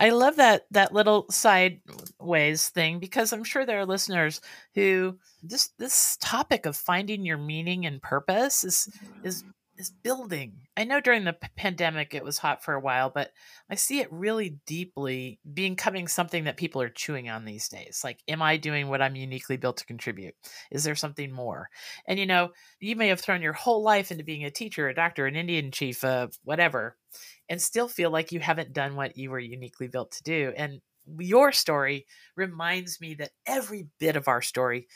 [0.00, 4.40] I love that that little sideways thing because I'm sure there are listeners
[4.74, 8.88] who this this topic of finding your meaning and purpose is
[9.22, 9.50] is mm-hmm.
[9.78, 10.52] Is building.
[10.76, 13.30] I know during the pandemic it was hot for a while, but
[13.70, 18.00] I see it really deeply becoming something that people are chewing on these days.
[18.02, 20.34] Like, am I doing what I'm uniquely built to contribute?
[20.72, 21.68] Is there something more?
[22.06, 22.50] And you know,
[22.80, 25.70] you may have thrown your whole life into being a teacher, a doctor, an Indian
[25.70, 26.96] chief, uh, whatever,
[27.48, 30.52] and still feel like you haven't done what you were uniquely built to do.
[30.56, 30.80] And
[31.18, 32.06] your story
[32.36, 34.88] reminds me that every bit of our story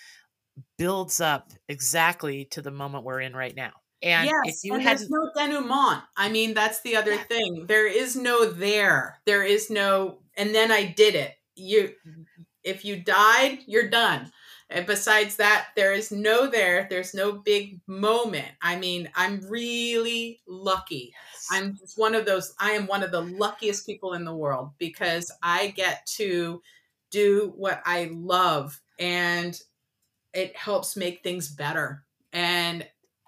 [0.76, 3.72] builds up exactly to the moment we're in right now
[4.03, 6.03] and yes, if you and there's no denouement.
[6.16, 7.22] I mean, that's the other yeah.
[7.24, 7.66] thing.
[7.66, 9.20] There is no there.
[9.24, 11.34] There is no, and then I did it.
[11.55, 12.22] You, mm-hmm.
[12.64, 14.32] if you died, you're done.
[14.70, 16.86] And besides that, there is no there.
[16.88, 18.48] There's no big moment.
[18.62, 21.12] I mean, I'm really lucky.
[21.32, 21.48] Yes.
[21.50, 22.55] I'm one of those.
[22.59, 26.62] I am one of the luckiest people in the world because I get to
[27.11, 29.61] do what I love, and
[30.32, 32.05] it helps make things better.
[32.32, 32.86] And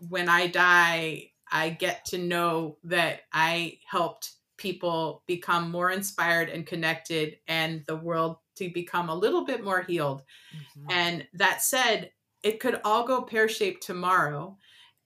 [0.08, 6.66] when I die, I get to know that I helped people become more inspired and
[6.66, 10.22] connected and the world to become a little bit more healed.
[10.54, 10.90] Mm-hmm.
[10.90, 12.10] And that said,
[12.42, 14.56] it could all go pear shaped tomorrow.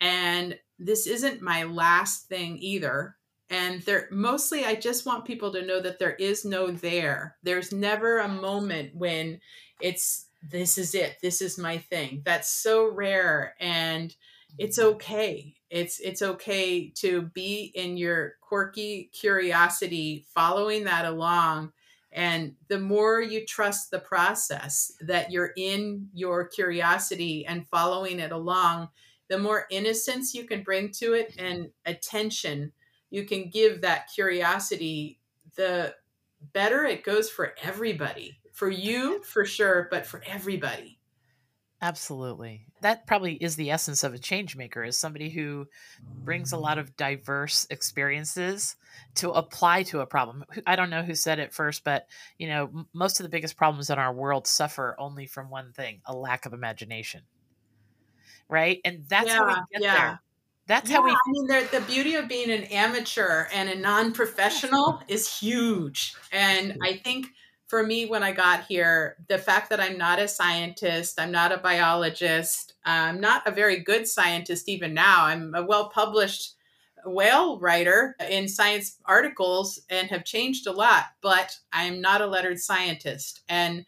[0.00, 3.16] And this isn't my last thing either.
[3.50, 7.36] And there mostly I just want people to know that there is no there.
[7.42, 9.40] There's never a moment when
[9.80, 11.16] it's this is it.
[11.22, 12.22] This is my thing.
[12.24, 13.54] That's so rare.
[13.58, 14.14] And
[14.56, 15.54] it's okay.
[15.70, 21.72] It's it's okay to be in your quirky curiosity following that along
[22.10, 28.32] and the more you trust the process that you're in your curiosity and following it
[28.32, 28.88] along
[29.28, 32.72] the more innocence you can bring to it and attention
[33.10, 35.18] you can give that curiosity
[35.56, 35.94] the
[36.52, 38.38] better it goes for everybody.
[38.52, 40.98] For you for sure but for everybody.
[41.80, 42.66] Absolutely.
[42.80, 45.66] That probably is the essence of a change maker is somebody who
[46.24, 48.76] brings a lot of diverse experiences
[49.16, 50.44] to apply to a problem.
[50.66, 52.06] I don't know who said it first, but
[52.38, 56.00] you know, most of the biggest problems in our world suffer only from one thing,
[56.04, 57.22] a lack of imagination.
[58.48, 58.80] Right?
[58.84, 59.98] And that's yeah, how we get yeah.
[59.98, 60.20] there.
[60.68, 65.02] That's yeah, how we I mean the beauty of being an amateur and a non-professional
[65.08, 66.14] is huge.
[66.30, 67.28] And I think
[67.68, 71.52] for me when I got here, the fact that I'm not a scientist, I'm not
[71.52, 75.26] a biologist, I'm not a very good scientist even now.
[75.26, 76.54] I'm a well published
[77.04, 82.58] whale writer in science articles and have changed a lot, but I'm not a lettered
[82.58, 83.42] scientist.
[83.48, 83.84] And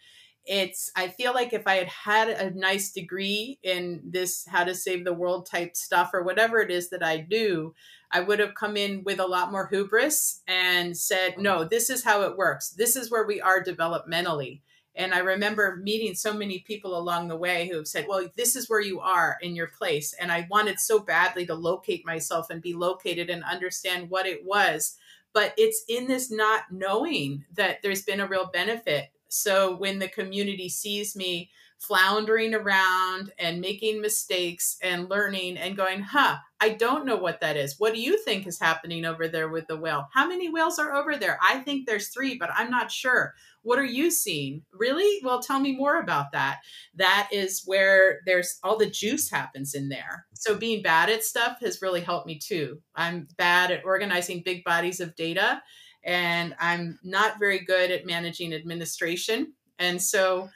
[0.50, 4.74] it's, I feel like if I had had a nice degree in this how to
[4.74, 7.72] save the world type stuff or whatever it is that I do,
[8.10, 12.02] I would have come in with a lot more hubris and said, no, this is
[12.02, 12.70] how it works.
[12.70, 14.62] This is where we are developmentally.
[14.96, 18.56] And I remember meeting so many people along the way who have said, well, this
[18.56, 20.12] is where you are in your place.
[20.20, 24.44] And I wanted so badly to locate myself and be located and understand what it
[24.44, 24.96] was.
[25.32, 29.12] But it's in this not knowing that there's been a real benefit.
[29.30, 36.02] So when the community sees me floundering around and making mistakes and learning and going,
[36.02, 37.76] huh, I don't know what that is.
[37.78, 40.08] What do you think is happening over there with the whale?
[40.12, 41.38] How many whales are over there?
[41.42, 43.32] I think there's three, but I'm not sure.
[43.62, 44.62] What are you seeing?
[44.74, 45.20] Really?
[45.24, 46.58] Well, tell me more about that.
[46.96, 50.26] That is where there's all the juice happens in there.
[50.34, 52.80] So being bad at stuff has really helped me too.
[52.94, 55.62] I'm bad at organizing big bodies of data
[56.04, 59.52] and I'm not very good at managing administration.
[59.78, 60.48] And so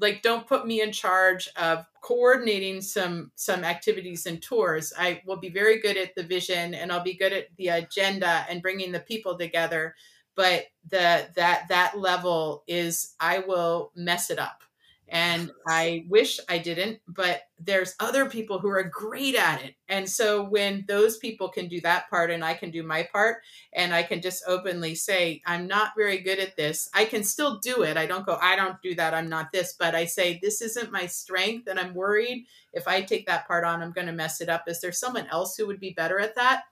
[0.00, 4.92] like don't put me in charge of coordinating some some activities and tours.
[4.98, 8.46] I will be very good at the vision and i'll be good at the agenda
[8.48, 9.94] and bringing the people together.
[10.34, 14.62] But the that that level is i will mess it up
[15.12, 19.74] and I wish I didn't, but there's other people who are great at it.
[19.88, 23.42] And so when those people can do that part and I can do my part,
[23.74, 27.60] and I can just openly say, I'm not very good at this, I can still
[27.60, 27.96] do it.
[27.96, 30.90] I don't go, I don't do that, I'm not this, but I say, this isn't
[30.90, 34.40] my strength, and I'm worried if I take that part on, I'm going to mess
[34.40, 34.64] it up.
[34.66, 36.62] Is there someone else who would be better at that?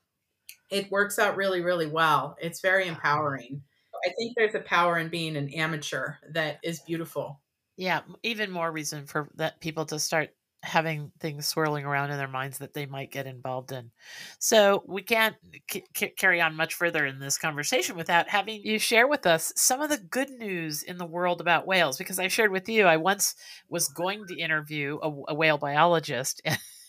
[0.71, 2.37] It works out really, really well.
[2.41, 3.63] It's very empowering.
[4.07, 7.39] I think there's a power in being an amateur that is beautiful
[7.81, 10.31] yeah even more reason for that people to start
[10.63, 13.91] having things swirling around in their minds that they might get involved in.
[14.39, 15.35] So we can't
[15.73, 19.55] c- c- carry on much further in this conversation without having you share with us
[19.57, 21.97] some of the good news in the world about whales.
[21.97, 23.37] Because I shared with you, I once
[23.71, 26.43] was going to interview a, a whale biologist.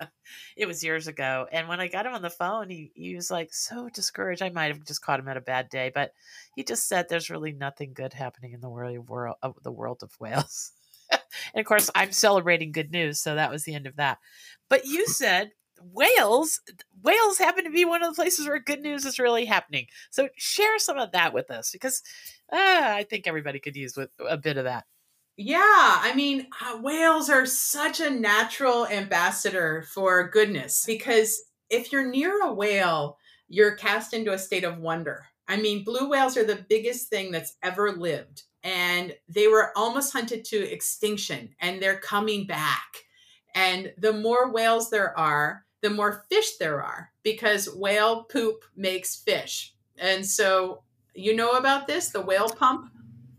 [0.56, 1.46] it was years ago.
[1.50, 4.42] And when I got him on the phone, he, he was like so discouraged.
[4.42, 6.12] I might have just caught him at a bad day, but
[6.56, 10.02] he just said there's really nothing good happening in the world, world of the world
[10.02, 10.72] of whales.
[11.10, 11.20] and
[11.60, 14.18] of course, I'm celebrating good news, so that was the end of that.
[14.68, 15.52] But you said
[15.92, 16.60] whales,
[17.02, 19.86] whales happen to be one of the places where good news is really happening.
[20.10, 22.02] So share some of that with us because
[22.52, 24.84] uh, I think everybody could use with a bit of that.
[25.38, 32.10] Yeah, I mean, uh, whales are such a natural ambassador for goodness because if you're
[32.10, 33.18] near a whale,
[33.48, 35.26] you're cast into a state of wonder.
[35.46, 40.12] I mean, blue whales are the biggest thing that's ever lived, and they were almost
[40.12, 43.04] hunted to extinction, and they're coming back.
[43.54, 49.16] And the more whales there are, the more fish there are because whale poop makes
[49.16, 49.74] fish.
[49.96, 50.82] And so,
[51.14, 52.90] you know about this, the whale pump?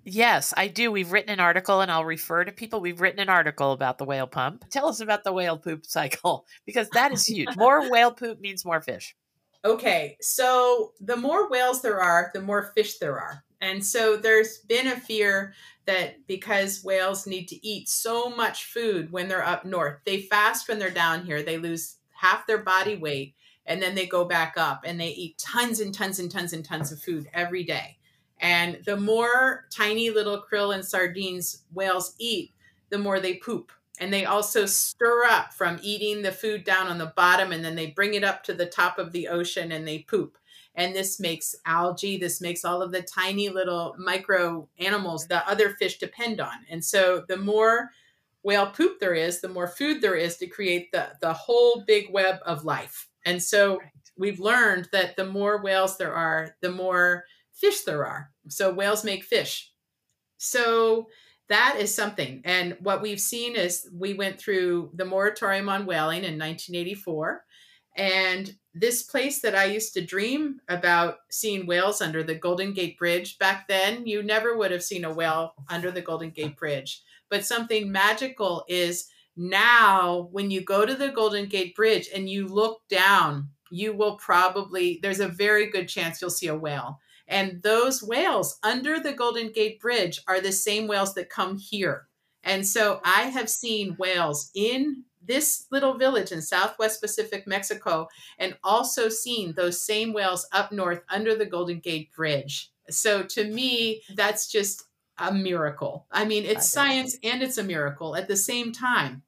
[0.04, 0.92] Yes, I do.
[0.92, 2.82] We've written an article, and I'll refer to people.
[2.82, 4.66] We've written an article about the whale pump.
[4.70, 7.56] Tell us about the whale poop cycle because that is huge.
[7.56, 9.16] more whale poop means more fish.
[9.66, 13.44] Okay, so the more whales there are, the more fish there are.
[13.62, 15.54] And so there's been a fear
[15.86, 20.70] that because whales need to eat so much food when they're up north, they fast
[20.70, 23.36] when they're down here, they lose half their body weight,
[23.66, 26.64] and then they go back up and they eat tons and tons and tons and
[26.64, 27.98] tons of food every day.
[28.40, 32.54] And the more tiny little krill and sardines whales eat,
[32.90, 33.72] the more they poop.
[34.00, 37.76] And they also stir up from eating the food down on the bottom and then
[37.76, 40.38] they bring it up to the top of the ocean and they poop.
[40.76, 45.72] And this makes algae, this makes all of the tiny little micro animals that other
[45.72, 46.54] fish depend on.
[46.70, 47.90] And so the more
[48.44, 52.12] whale poop there is, the more food there is to create the, the whole big
[52.14, 53.10] web of life.
[53.26, 53.82] And so
[54.18, 57.26] we've learned that the more whales there are, the more
[57.60, 58.32] fish there are.
[58.48, 59.72] So whales make fish.
[60.38, 61.08] So
[61.50, 62.42] that is something.
[62.46, 67.44] And what we've seen is we went through the moratorium on whaling in 1984.
[67.98, 72.98] And this place that I used to dream about seeing whales under the Golden Gate
[72.98, 77.02] Bridge back then, you never would have seen a whale under the Golden Gate Bridge.
[77.30, 82.48] But something magical is now when you go to the Golden Gate Bridge and you
[82.48, 87.00] look down, you will probably, there's a very good chance you'll see a whale
[87.30, 92.08] and those whales under the Golden Gate Bridge are the same whales that come here.
[92.44, 98.08] And so I have seen whales in this little village in Southwest Pacific Mexico
[98.40, 102.72] and also seen those same whales up north under the Golden Gate Bridge.
[102.90, 104.86] So to me, that's just
[105.20, 106.08] a miracle.
[106.12, 109.22] I mean, it's science and it's a miracle at the same time.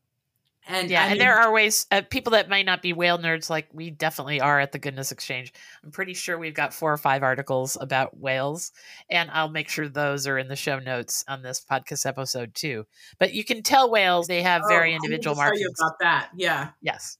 [0.68, 3.18] And yeah, I mean, and there are ways uh, people that might not be whale
[3.18, 5.54] nerds like we definitely are at the Goodness Exchange.
[5.84, 8.72] I'm pretty sure we've got four or five articles about whales,
[9.10, 12.86] and I'll make sure those are in the show notes on this podcast episode too.
[13.18, 15.80] But you can tell whales they have oh, very individual markings.
[15.80, 17.18] about that, yeah, yes,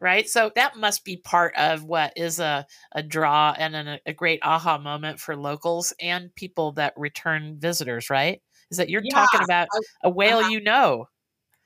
[0.00, 0.28] right.
[0.28, 4.38] So that must be part of what is a a draw and an, a great
[4.42, 8.08] aha moment for locals and people that return visitors.
[8.08, 8.40] Right?
[8.70, 9.66] Is that you're yeah, talking about
[10.04, 11.08] a whale uh, you know?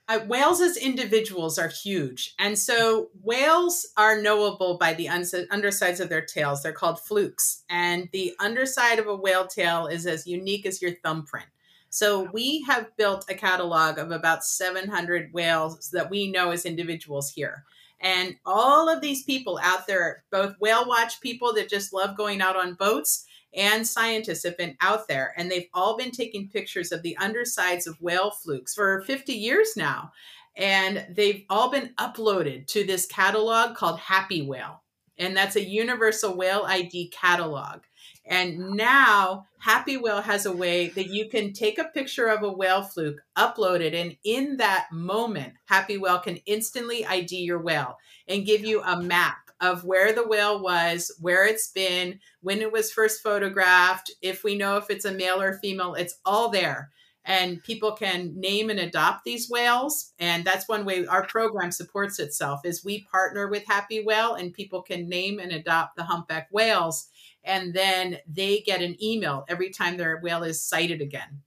[0.09, 2.35] Uh, whales as individuals are huge.
[2.37, 6.61] And so whales are knowable by the undersides of their tails.
[6.61, 7.63] They're called flukes.
[7.69, 11.47] And the underside of a whale tail is as unique as your thumbprint.
[11.89, 17.29] So we have built a catalog of about 700 whales that we know as individuals
[17.29, 17.63] here.
[18.01, 22.41] And all of these people out there, both whale watch people that just love going
[22.41, 26.91] out on boats and scientists have been out there and they've all been taking pictures
[26.91, 30.11] of the undersides of whale flukes for 50 years now.
[30.55, 34.83] And they've all been uploaded to this catalog called Happy Whale.
[35.17, 37.81] And that's a universal whale ID catalog.
[38.25, 42.51] And now Happy Whale has a way that you can take a picture of a
[42.51, 47.97] whale fluke, upload it, and in that moment, Happy Whale can instantly ID your whale
[48.27, 52.71] and give you a map of where the whale was, where it's been, when it
[52.71, 56.91] was first photographed, if we know if it's a male or female, it's all there.
[57.23, 60.11] And people can name and adopt these whales.
[60.19, 64.53] And that's one way our program supports itself is we partner with Happy Whale and
[64.53, 67.07] people can name and adopt the humpback whales.
[67.45, 71.41] And then they get an email every time their whale is sighted again.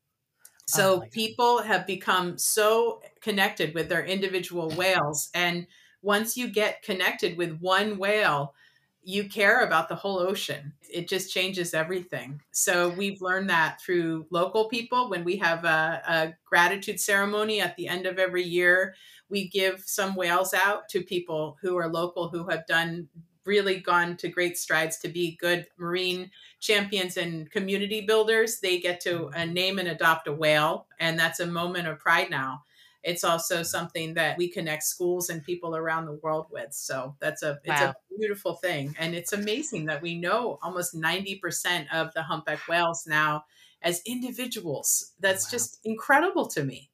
[0.67, 5.67] So oh people have become so connected with their individual whales and
[6.07, 8.55] once you get connected with one whale,
[9.03, 10.73] you care about the whole ocean.
[10.81, 12.41] It just changes everything.
[12.53, 17.77] So we've learned that through local people when we have a, a, gratitude ceremony at
[17.77, 18.95] the end of every year.
[19.29, 23.09] we give some whales out to people who are local who have done
[23.45, 26.31] really gone to great strides to be good marine
[26.61, 28.61] champions and community builders.
[28.61, 32.31] They get to uh, name and adopt a whale, and that's a moment of pride
[32.31, 32.63] now.
[33.07, 36.75] It's also something that we connect schools and people around the world with.
[36.75, 37.91] So that's a it's wow.
[37.91, 42.67] a beautiful thing, and it's amazing that we know almost ninety percent of the humpback
[42.69, 43.45] whales now
[43.81, 45.13] as individuals.
[45.21, 45.51] That's wow.
[45.53, 46.91] just incredible to me.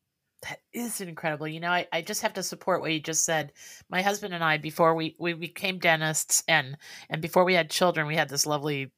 [0.49, 1.47] That is incredible.
[1.47, 3.53] You know, I, I just have to support what you just said.
[3.89, 6.77] My husband and I, before we, we became dentists and
[7.09, 8.91] and before we had children, we had this lovely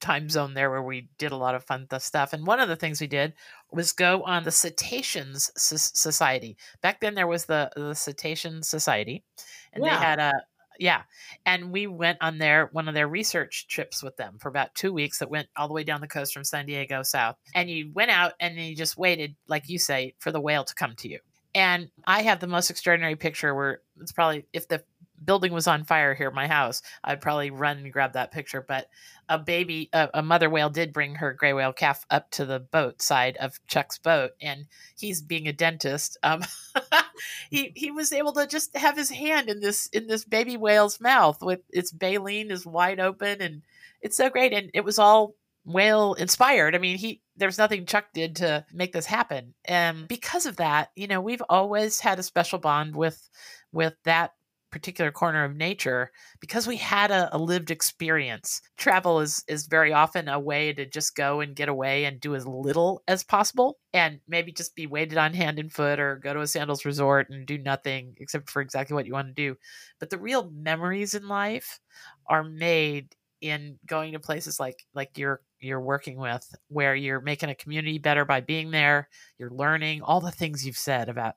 [0.00, 2.34] time zone there where we did a lot of fun stuff.
[2.34, 3.32] And one of the things we did
[3.72, 6.58] was go on the Cetaceans Society.
[6.82, 9.24] Back then, there was the the Cetacean Society,
[9.72, 10.32] and they had a
[10.78, 11.02] yeah.
[11.46, 14.92] And we went on their one of their research trips with them for about two
[14.92, 17.36] weeks that went all the way down the coast from San Diego south.
[17.54, 20.74] And you went out and you just waited, like you say, for the whale to
[20.74, 21.20] come to you.
[21.54, 24.82] And I have the most extraordinary picture where it's probably if the
[25.24, 28.64] building was on fire here, my house, I'd probably run and grab that picture.
[28.66, 28.88] But
[29.28, 32.60] a baby, a, a, mother whale did bring her gray whale calf up to the
[32.60, 34.66] boat side of Chuck's boat, and
[34.98, 36.18] he's being a dentist.
[36.22, 36.42] Um,
[37.50, 41.00] he he was able to just have his hand in this in this baby whale's
[41.00, 43.62] mouth with its baleen is wide open, and
[44.02, 44.52] it's so great.
[44.52, 46.74] And it was all whale inspired.
[46.74, 50.90] I mean, he there's nothing Chuck did to make this happen, and because of that,
[50.96, 53.28] you know, we've always had a special bond with
[53.72, 54.32] with that
[54.74, 56.10] particular corner of nature
[56.40, 58.60] because we had a, a, lived experience.
[58.76, 62.34] Travel is is very often a way to just go and get away and do
[62.34, 66.34] as little as possible and maybe just be weighted on hand and foot or go
[66.34, 69.56] to a sandals resort and do nothing except for exactly what you want to do.
[70.00, 71.78] But the real memories in life
[72.26, 77.48] are made in going to places like like you're you're working with where you're making
[77.48, 79.08] a community better by being there,
[79.38, 81.36] you're learning all the things you've said about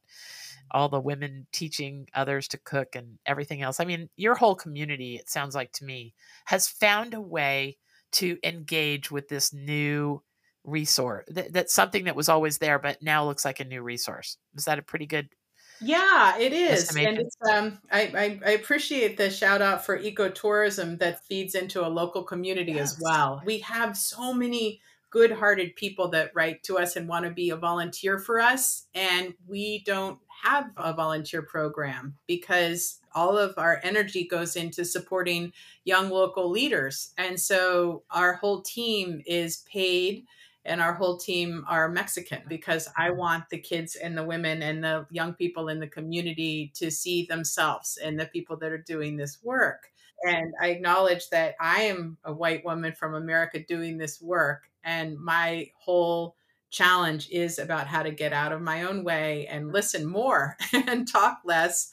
[0.72, 3.80] all the women teaching others to cook and everything else.
[3.80, 6.14] I mean, your whole community, it sounds like to me,
[6.46, 7.78] has found a way
[8.14, 10.22] to engage with this new
[10.64, 11.26] resource.
[11.34, 14.38] Th- that's something that was always there, but now looks like a new resource.
[14.56, 15.30] Is that a pretty good?
[15.80, 17.38] Yeah, it is, and it's.
[17.48, 22.24] Um, I, I, I appreciate the shout out for ecotourism that feeds into a local
[22.24, 22.94] community yes.
[22.94, 23.44] as well.
[23.46, 27.56] We have so many good-hearted people that write to us and want to be a
[27.56, 34.28] volunteer for us, and we don't have a volunteer program because all of our energy
[34.28, 35.52] goes into supporting
[35.84, 37.14] young local leaders.
[37.18, 40.26] And so our whole team is paid
[40.68, 44.84] and our whole team are Mexican because I want the kids and the women and
[44.84, 49.16] the young people in the community to see themselves and the people that are doing
[49.16, 49.92] this work.
[50.24, 55.18] And I acknowledge that I am a white woman from America doing this work, and
[55.18, 56.36] my whole
[56.70, 59.74] challenge is about how to get out of my own way and mm-hmm.
[59.74, 61.90] listen more and talk less.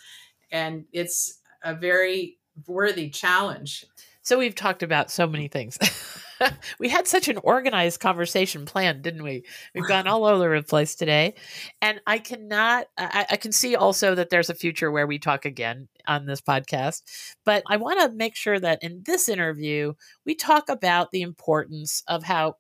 [0.51, 3.85] And it's a very worthy challenge.
[4.23, 5.79] So we've talked about so many things.
[6.79, 9.45] we had such an organized conversation planned, didn't we?
[9.75, 11.35] We've gone all over the place today.
[11.83, 15.45] And I cannot, I, I, can see also that there's a future where we talk
[15.45, 17.03] again on this podcast.
[17.45, 19.93] But I want to make sure that in this interview,
[20.25, 22.57] we talk about the importance of how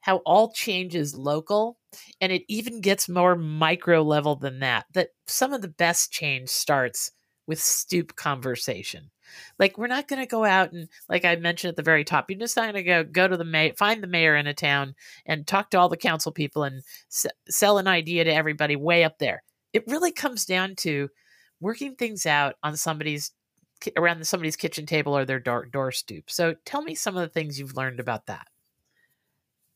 [0.00, 1.78] how all change is local
[2.20, 6.48] and it even gets more micro level than that that some of the best change
[6.48, 7.12] starts
[7.46, 9.10] with stoop conversation.
[9.58, 12.30] Like we're not going to go out and like i mentioned at the very top
[12.30, 14.54] you're just not going to go go to the mayor find the mayor in a
[14.54, 14.94] town
[15.26, 19.04] and talk to all the council people and s- sell an idea to everybody way
[19.04, 19.42] up there.
[19.72, 21.10] It really comes down to
[21.60, 23.32] working things out on somebody's
[23.96, 26.30] around somebody's kitchen table or their door, door stoop.
[26.30, 28.48] So tell me some of the things you've learned about that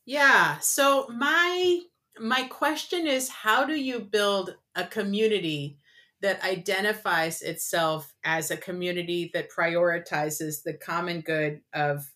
[0.04, 0.58] yeah.
[0.60, 1.80] So my
[2.20, 5.78] my question is how do you build a community
[6.20, 12.12] that identifies itself as a community that prioritizes the common good of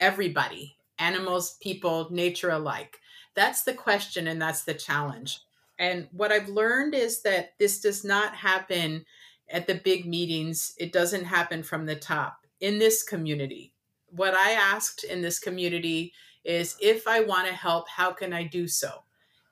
[0.00, 2.98] everybody, animals, people, nature alike?
[3.34, 5.40] That's the question and that's the challenge.
[5.78, 9.04] And what I've learned is that this does not happen
[9.50, 10.74] at the big meetings.
[10.78, 13.74] It doesn't happen from the top in this community.
[14.08, 16.12] What I asked in this community
[16.44, 19.02] is if I want to help, how can I do so?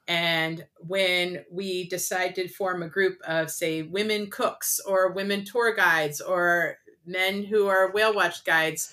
[0.09, 5.72] And when we decide to form a group of, say, women cooks or women tour
[5.74, 8.93] guides or men who are whale watch guides,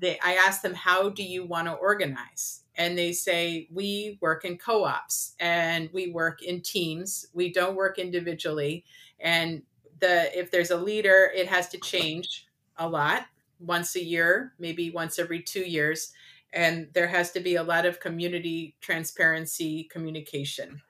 [0.00, 2.62] they, I ask them, how do you want to organize?
[2.76, 7.28] And they say, we work in co ops and we work in teams.
[7.32, 8.84] We don't work individually.
[9.20, 9.62] And
[10.00, 13.26] the if there's a leader, it has to change a lot
[13.60, 16.12] once a year, maybe once every two years
[16.56, 20.82] and there has to be a lot of community transparency communication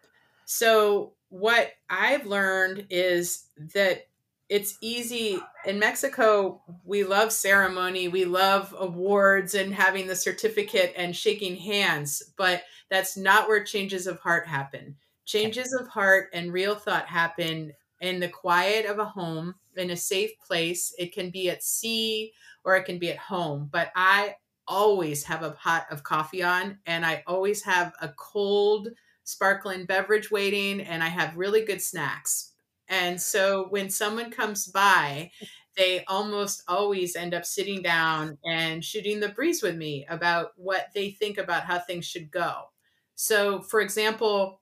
[0.47, 4.07] So, what I've learned is that
[4.49, 6.62] it's easy in Mexico.
[6.85, 13.17] We love ceremony, we love awards and having the certificate and shaking hands, but that's
[13.17, 14.97] not where changes of heart happen.
[15.27, 19.97] Changes of heart and real thought happen in the quiet of a home, in a
[19.97, 20.95] safe place.
[20.99, 22.33] It can be at sea
[22.64, 24.37] or it can be at home, but I
[24.69, 28.89] always have a pot of coffee on and I always have a cold
[29.25, 32.53] sparkling beverage waiting and I have really good snacks.
[32.89, 35.33] And so when someone comes by,
[35.77, 40.87] they almost always end up sitting down and shooting the breeze with me about what
[40.95, 42.71] they think about how things should go.
[43.14, 44.61] So, for example,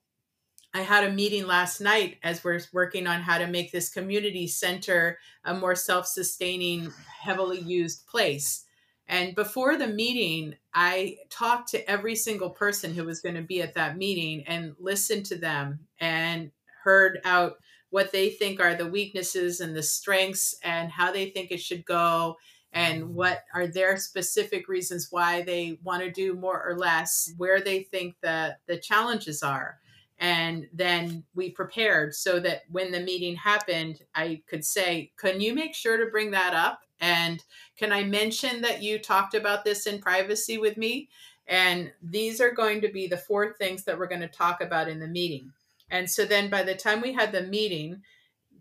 [0.73, 4.45] I had a meeting last night as we're working on how to make this community
[4.47, 6.91] center a more self sustaining,
[7.21, 8.64] heavily used place.
[9.07, 13.61] And before the meeting, I talked to every single person who was going to be
[13.61, 16.51] at that meeting and listened to them and
[16.83, 17.57] heard out
[17.91, 21.85] what they think are the weaknesses and the strengths and how they think it should
[21.85, 22.35] go
[22.73, 27.61] and what are their specific reasons why they want to do more or less, where
[27.61, 29.79] they think the, the challenges are.
[30.19, 35.53] And then we prepared so that when the meeting happened, I could say, Can you
[35.53, 36.81] make sure to bring that up?
[36.99, 37.43] And
[37.77, 41.09] can I mention that you talked about this in privacy with me?
[41.47, 44.87] And these are going to be the four things that we're going to talk about
[44.87, 45.51] in the meeting.
[45.91, 48.01] And so then by the time we had the meeting,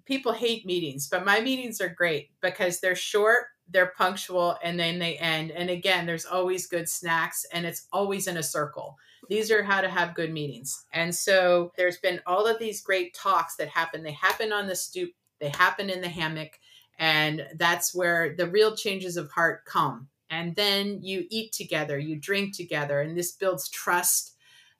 [0.05, 4.99] people hate meetings, but my meetings are great because they're short, they're punctual, and then
[4.99, 5.51] they end.
[5.51, 8.97] And again, there's always good snacks and it's always in a circle.
[9.31, 10.85] These are how to have good meetings.
[10.93, 14.03] And so there's been all of these great talks that happen.
[14.03, 16.59] They happen on the stoop, they happen in the hammock.
[16.99, 20.09] And that's where the real changes of heart come.
[20.31, 24.33] And then you eat together, you drink together, and this builds trust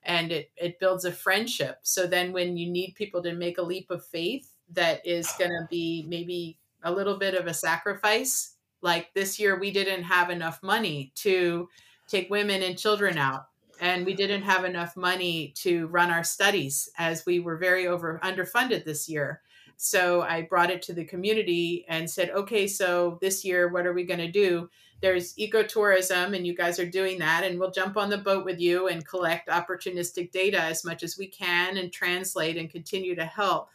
[0.03, 1.79] and it, it builds a friendship.
[1.81, 5.51] So then when you need people to make a leap of faith that is going
[5.51, 10.29] to be maybe a little bit of a sacrifice, like this year we didn't have
[10.29, 11.67] enough money to
[12.07, 13.47] take women and children out
[13.81, 18.19] and we didn't have enough money to run our studies as we were very over
[18.23, 19.41] underfunded this year
[19.77, 23.93] so I brought it to the community and said, okay, so this year, what are
[23.93, 24.69] we going to do?
[25.01, 28.59] There's ecotourism, and you guys are doing that, and we'll jump on the boat with
[28.59, 33.25] you and collect opportunistic data as much as we can and translate and continue to
[33.25, 33.69] help.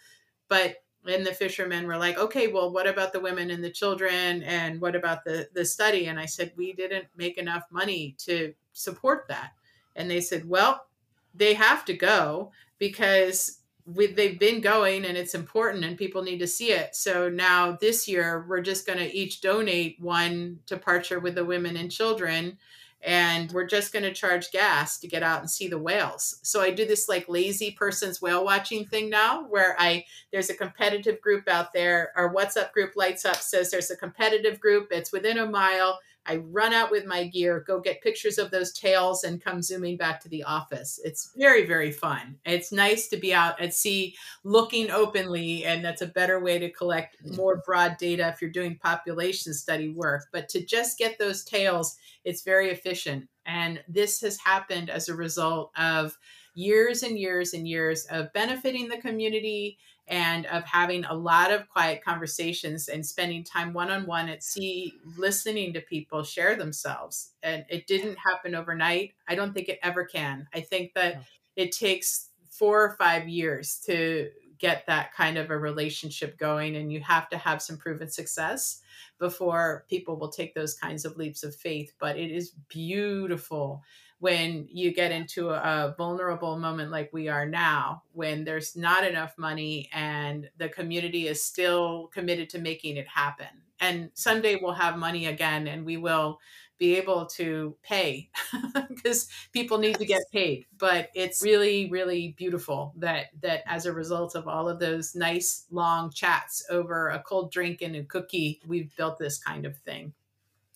[0.49, 0.77] But
[1.07, 4.81] and the fishermen were like, okay, well, what about the women and the children, and
[4.81, 6.07] what about the the study?
[6.07, 9.53] And I said, we didn't make enough money to support that.
[9.97, 10.87] And they said, well,
[11.35, 16.39] they have to go because we, they've been going and it's important and people need
[16.39, 16.95] to see it.
[16.95, 21.77] So now this year we're just going to each donate one departure with the women
[21.77, 22.59] and children
[23.03, 26.39] and we're just going to charge gas to get out and see the whales.
[26.43, 30.55] So I do this like lazy person's whale watching thing now where I there's a
[30.55, 35.13] competitive group out there our WhatsApp group lights up says there's a competitive group it's
[35.13, 35.99] within a mile
[36.31, 39.97] I run out with my gear, go get pictures of those tails, and come zooming
[39.97, 41.01] back to the office.
[41.03, 42.37] It's very, very fun.
[42.47, 44.15] It's nice to be out at sea
[44.45, 47.35] looking openly, and that's a better way to collect mm-hmm.
[47.35, 50.27] more broad data if you're doing population study work.
[50.33, 53.27] But to just get those tails, it's very efficient.
[53.45, 56.17] And this has happened as a result of
[56.55, 59.79] years and years and years of benefiting the community
[60.11, 64.43] and of having a lot of quiet conversations and spending time one on one at
[64.43, 67.31] sea, listening to people share themselves.
[67.45, 69.15] And it didn't happen overnight.
[69.29, 70.49] I don't think it ever can.
[70.53, 71.23] I think that
[71.55, 76.93] it takes four or five years to get that kind of a relationship going, and
[76.93, 78.83] you have to have some proven success
[79.19, 81.93] before people will take those kinds of leaps of faith.
[82.01, 83.83] But it is beautiful
[84.21, 89.33] when you get into a vulnerable moment like we are now, when there's not enough
[89.39, 93.49] money and the community is still committed to making it happen.
[93.81, 96.39] And someday we'll have money again and we will
[96.77, 98.31] be able to pay
[98.89, 100.67] because people need to get paid.
[100.77, 105.67] But it's really really beautiful that that as a result of all of those nice
[105.71, 110.13] long chats over a cold drink and a cookie we've built this kind of thing.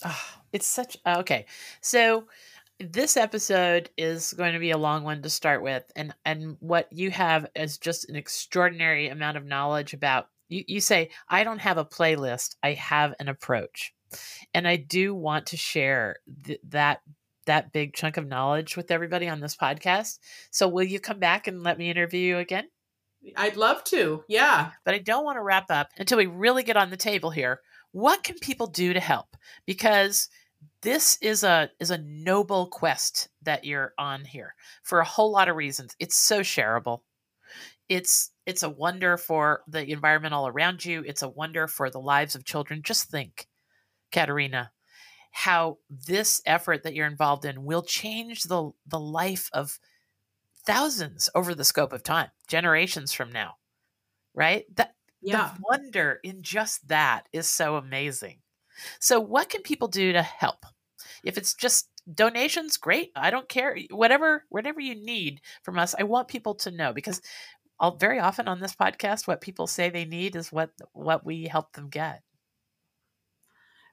[0.04, 1.46] Oh, it's such okay.
[1.80, 2.26] So
[2.80, 6.88] this episode is going to be a long one to start with and and what
[6.92, 11.60] you have is just an extraordinary amount of knowledge about you, you say i don't
[11.60, 13.92] have a playlist i have an approach.
[14.52, 17.00] And i do want to share th- that
[17.46, 20.18] that big chunk of knowledge with everybody on this podcast.
[20.50, 22.68] So will you come back and let me interview you again?
[23.36, 24.70] I'd love to yeah.
[24.84, 27.60] But i don't want to wrap up until we really get on the table here.
[27.92, 29.36] What can people do to help?
[29.66, 30.28] Because
[30.82, 35.48] this is a is a noble quest that you're on here for a whole lot
[35.48, 35.96] of reasons.
[35.98, 37.00] It's so shareable.
[37.88, 41.02] it's it's a wonder for the environment all around you.
[41.06, 42.82] It's a wonder for the lives of children.
[42.82, 43.48] Just think,
[44.12, 44.70] Katherina,
[45.32, 49.78] how this effort that you're involved in will change the the life of
[50.66, 53.56] thousands over the scope of time, generations from now.
[54.34, 54.64] Right?
[54.76, 55.52] That yeah.
[55.56, 58.38] the wonder in just that is so amazing.
[59.00, 60.66] So what can people do to help?
[61.22, 63.10] If it's just donations, great.
[63.16, 63.78] I don't care.
[63.90, 67.20] Whatever whatever you need from us, I want people to know because
[67.80, 71.44] I'll, very often on this podcast, what people say they need is what what we
[71.44, 72.22] help them get.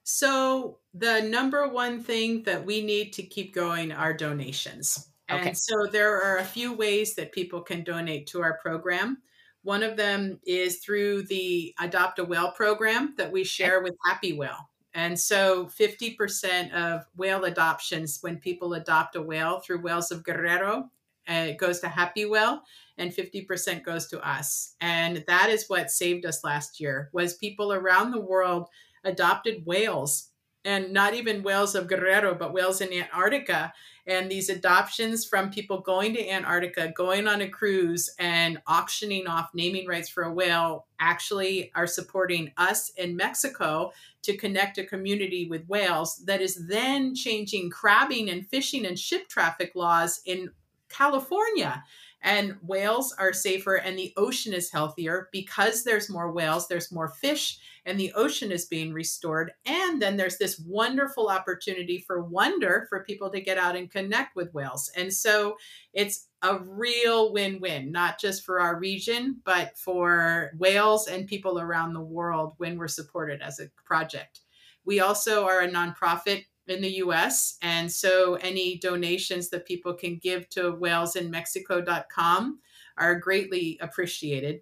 [0.03, 5.09] So the number one thing that we need to keep going are donations.
[5.29, 5.53] And okay.
[5.53, 9.19] so there are a few ways that people can donate to our program.
[9.63, 14.33] One of them is through the Adopt a Whale program that we share with Happy
[14.33, 14.70] Whale.
[14.93, 20.89] And so 50% of whale adoptions, when people adopt a whale through Whales of Guerrero,
[21.29, 22.61] uh, it goes to Happy Whale
[22.97, 24.75] and 50% goes to us.
[24.81, 28.67] And that is what saved us last year was people around the world
[29.03, 30.29] adopted whales
[30.65, 33.73] and not even whales of Guerrero, but whales in Antarctica.
[34.07, 39.49] And these adoptions from people going to Antarctica, going on a cruise, and auctioning off
[39.53, 43.91] naming rights for a whale actually are supporting us in Mexico
[44.23, 49.27] to connect a community with whales that is then changing crabbing and fishing and ship
[49.27, 50.49] traffic laws in
[50.89, 51.83] California
[52.21, 57.09] and whales are safer and the ocean is healthier because there's more whales there's more
[57.09, 59.51] fish and the ocean is being restored.
[59.65, 64.35] And then there's this wonderful opportunity for wonder for people to get out and connect
[64.35, 64.91] with whales.
[64.95, 65.57] And so
[65.93, 71.93] it's a real win-win not just for our region but for whales and people around
[71.93, 74.41] the world when we're supported as a project.
[74.83, 77.57] We also are a nonprofit in the US.
[77.61, 82.59] And so any donations that people can give to whalesinmexico.com
[82.97, 84.61] are greatly appreciated.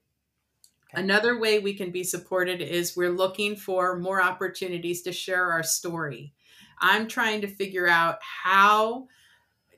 [0.93, 1.03] Okay.
[1.03, 5.63] Another way we can be supported is we're looking for more opportunities to share our
[5.63, 6.33] story.
[6.79, 9.07] I'm trying to figure out how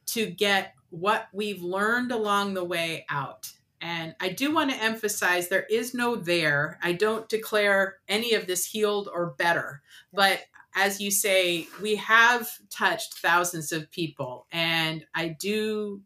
[0.07, 3.51] to get what we've learned along the way out.
[3.81, 6.77] And I do want to emphasize there is no there.
[6.83, 9.81] I don't declare any of this healed or better,
[10.13, 10.41] but
[10.75, 16.01] as you say, we have touched thousands of people, and I do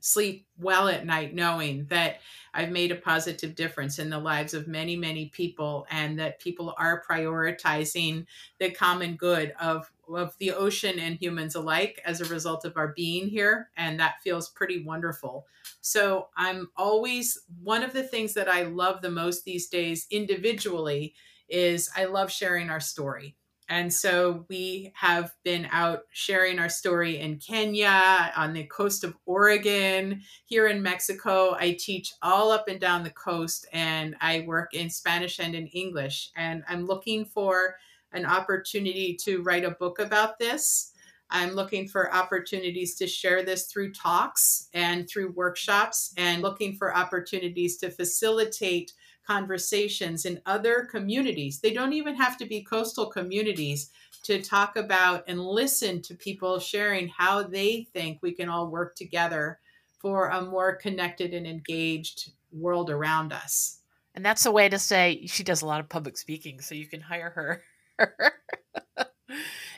[0.00, 2.20] sleep well at night knowing that
[2.52, 6.74] I've made a positive difference in the lives of many, many people, and that people
[6.78, 8.26] are prioritizing
[8.58, 12.88] the common good of, of the ocean and humans alike as a result of our
[12.88, 13.70] being here.
[13.76, 15.46] And that feels pretty wonderful.
[15.80, 21.14] So I'm always one of the things that I love the most these days individually
[21.48, 23.36] is I love sharing our story.
[23.70, 29.16] And so we have been out sharing our story in Kenya, on the coast of
[29.26, 31.54] Oregon, here in Mexico.
[31.54, 35.68] I teach all up and down the coast, and I work in Spanish and in
[35.68, 36.32] English.
[36.36, 37.76] And I'm looking for
[38.12, 40.90] an opportunity to write a book about this.
[41.30, 46.96] I'm looking for opportunities to share this through talks and through workshops, and looking for
[46.96, 48.94] opportunities to facilitate
[49.30, 51.60] conversations in other communities.
[51.60, 53.92] They don't even have to be coastal communities
[54.24, 58.96] to talk about and listen to people sharing how they think we can all work
[58.96, 59.60] together
[60.00, 63.78] for a more connected and engaged world around us.
[64.16, 66.88] And that's a way to say she does a lot of public speaking, so you
[66.88, 67.62] can hire her.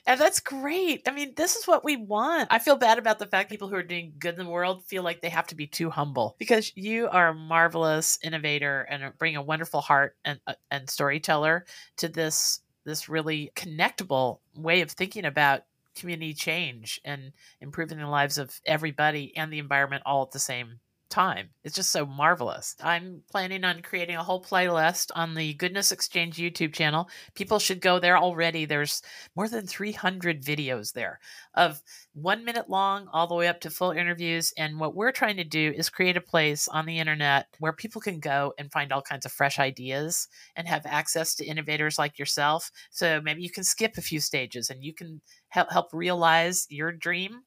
[0.05, 1.03] And that's great.
[1.07, 2.49] I mean, this is what we want.
[2.51, 5.05] I feel bad about the fact people who are doing good in the world feel
[5.05, 9.37] like they have to be too humble because you are a marvelous innovator and bring
[9.37, 11.67] a wonderful heart and uh, and storyteller
[11.99, 15.63] to this this really connectable way of thinking about
[15.95, 20.81] community change and improving the lives of everybody and the environment all at the same
[21.13, 21.51] time.
[21.63, 22.75] It's just so marvelous.
[22.83, 27.09] I'm planning on creating a whole playlist on the Goodness Exchange YouTube channel.
[27.35, 28.65] People should go there already.
[28.65, 29.03] There's
[29.37, 31.21] more than 300 videos there
[31.55, 31.83] of
[32.15, 34.55] one minute long, all the way up to full interviews.
[34.57, 38.01] And what we're trying to do is create a place on the internet where people
[38.01, 42.19] can go and find all kinds of fresh ideas and have access to innovators like
[42.19, 42.71] yourself.
[42.91, 46.91] So maybe you can skip a few stages and you can help help realize your
[46.91, 47.43] dream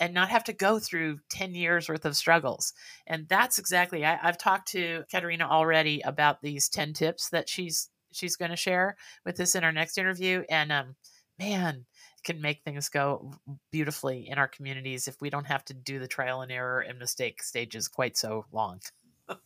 [0.00, 2.72] and not have to go through 10 years worth of struggles.
[3.06, 7.90] And that's exactly I, have talked to Katherina already about these 10 tips that she's
[8.12, 10.42] she's going to share with us in our next interview.
[10.50, 10.96] And um,
[11.38, 11.84] man,
[12.24, 13.32] can make things go
[13.70, 16.98] beautifully in our communities if we don't have to do the trial and error and
[16.98, 18.80] mistake stages quite so long.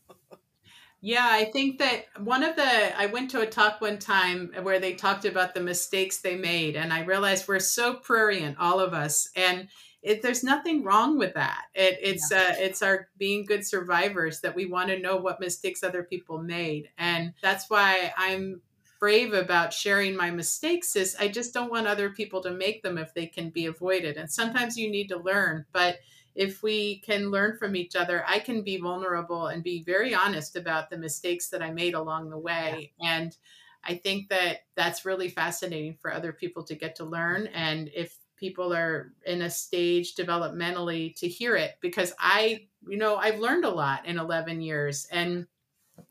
[1.06, 4.78] Yeah, I think that one of the, I went to a talk one time where
[4.78, 8.94] they talked about the mistakes they made, and I realized we're so prurient, all of
[8.94, 9.28] us.
[9.36, 9.68] And
[10.04, 11.62] it, there's nothing wrong with that.
[11.74, 12.48] It, it's yeah.
[12.50, 16.38] uh, it's our being good survivors that we want to know what mistakes other people
[16.42, 18.60] made, and that's why I'm
[19.00, 20.94] brave about sharing my mistakes.
[20.94, 24.18] Is I just don't want other people to make them if they can be avoided.
[24.18, 25.98] And sometimes you need to learn, but
[26.34, 30.56] if we can learn from each other, I can be vulnerable and be very honest
[30.56, 32.92] about the mistakes that I made along the way.
[33.00, 33.18] Yeah.
[33.18, 33.36] And
[33.84, 37.46] I think that that's really fascinating for other people to get to learn.
[37.48, 43.16] And if people are in a stage developmentally to hear it, because I, you know,
[43.16, 45.06] I've learned a lot in 11 years.
[45.10, 45.46] And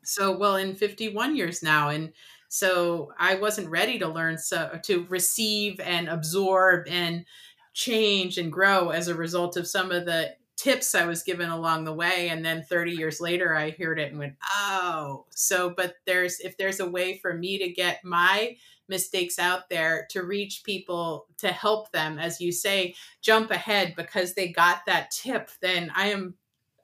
[0.02, 1.90] so, well, in 51 years now.
[1.90, 2.12] And
[2.48, 7.24] so I wasn't ready to learn, so to receive and absorb and
[7.72, 11.84] change and grow as a result of some of the tips I was given along
[11.84, 12.28] the way.
[12.28, 16.56] And then 30 years later, I heard it and went, oh, so, but there's, if
[16.56, 18.56] there's a way for me to get my
[18.88, 24.34] mistakes out there to reach people to help them, as you say, jump ahead because
[24.34, 26.34] they got that tip, then I am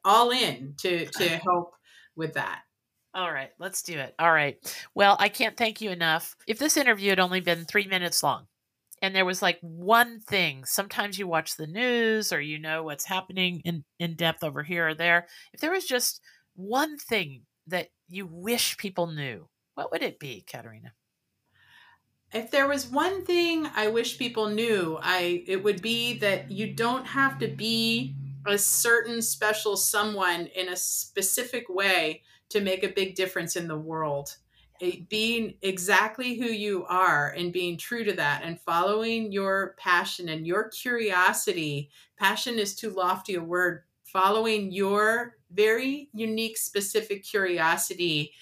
[0.04, 1.74] all in to, to help
[2.16, 2.62] with that.
[3.12, 4.14] All right, let's do it.
[4.18, 4.56] All right.
[4.94, 6.36] Well, I can't thank you enough.
[6.46, 8.46] If this interview had only been three minutes long,
[9.02, 13.04] and there was like one thing sometimes you watch the news or you know what's
[13.04, 16.20] happening in, in depth over here or there if there was just
[16.54, 20.92] one thing that you wish people knew what would it be katherina
[22.32, 26.72] if there was one thing i wish people knew i it would be that you
[26.72, 28.14] don't have to be
[28.46, 33.78] a certain special someone in a specific way to make a big difference in the
[33.78, 34.36] world.
[35.08, 40.46] Being exactly who you are and being true to that and following your passion and
[40.46, 41.90] your curiosity.
[42.18, 43.82] Passion is too lofty a word.
[44.04, 48.32] Following your very unique specific curiosity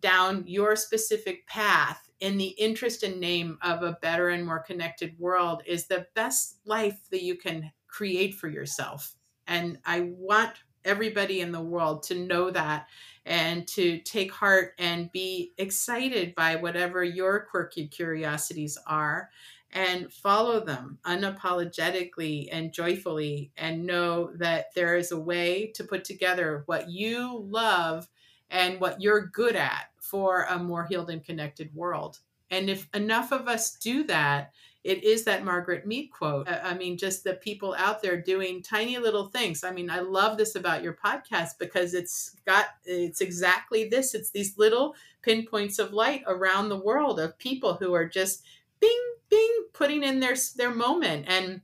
[0.00, 5.18] down your specific path in the interest and name of a better and more connected
[5.18, 9.14] world is the best life that you can create for yourself.
[9.46, 10.52] And i want
[10.84, 12.86] everybody in the world to know that
[13.26, 19.28] and to take heart and be excited by whatever your quirky curiosities are
[19.72, 26.04] and follow them unapologetically and joyfully and know that there is a way to put
[26.04, 28.08] together what you love
[28.48, 32.20] and what you're good at for a more healed and connected world.
[32.50, 34.52] And if enough of us do that,
[34.84, 36.48] it is that Margaret Mead quote.
[36.48, 39.64] Uh, I mean, just the people out there doing tiny little things.
[39.64, 44.14] I mean, I love this about your podcast because it's got, it's exactly this.
[44.14, 48.44] It's these little pinpoints of light around the world of people who are just
[48.78, 51.24] bing, bing, putting in their, their moment.
[51.26, 51.62] And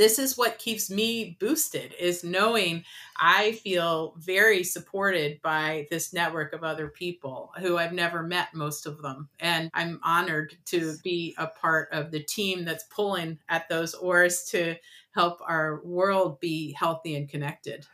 [0.00, 2.82] this is what keeps me boosted is knowing
[3.18, 8.86] i feel very supported by this network of other people who i've never met most
[8.86, 13.68] of them and i'm honored to be a part of the team that's pulling at
[13.68, 14.74] those oars to
[15.14, 17.86] help our world be healthy and connected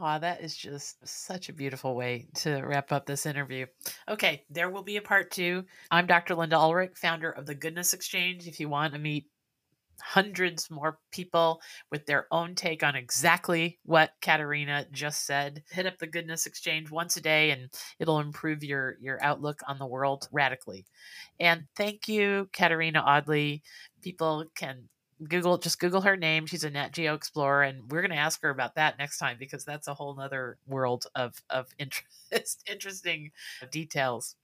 [0.00, 3.66] Oh, that is just such a beautiful way to wrap up this interview.
[4.08, 5.66] Okay, there will be a part two.
[5.90, 6.34] I'm Dr.
[6.34, 8.48] Linda Ulrich, founder of the Goodness Exchange.
[8.48, 9.26] If you want to meet
[10.00, 15.62] hundreds more people with their own take on exactly what Katherina just said.
[15.70, 17.68] Hit up the Goodness Exchange once a day and
[17.98, 20.84] it'll improve your your outlook on the world radically.
[21.40, 23.62] And thank you Katherina Audley.
[24.02, 24.88] People can
[25.28, 26.46] Google just Google her name.
[26.46, 29.36] She's a Nat Geo explorer, and we're going to ask her about that next time
[29.38, 33.30] because that's a whole other world of of interest, interesting
[33.70, 34.36] details.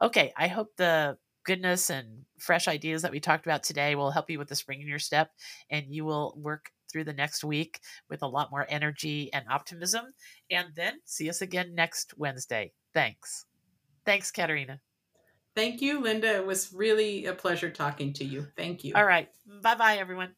[0.00, 4.28] Okay, I hope the goodness and fresh ideas that we talked about today will help
[4.28, 5.30] you with the spring in your step,
[5.70, 7.80] and you will work through the next week
[8.10, 10.04] with a lot more energy and optimism.
[10.50, 12.72] And then see us again next Wednesday.
[12.92, 13.46] Thanks.
[14.04, 14.80] Thanks, Katherina.
[15.54, 16.36] Thank you, Linda.
[16.36, 18.46] It was really a pleasure talking to you.
[18.56, 18.94] Thank you.
[18.94, 19.28] All right.
[19.62, 20.32] Bye bye, everyone.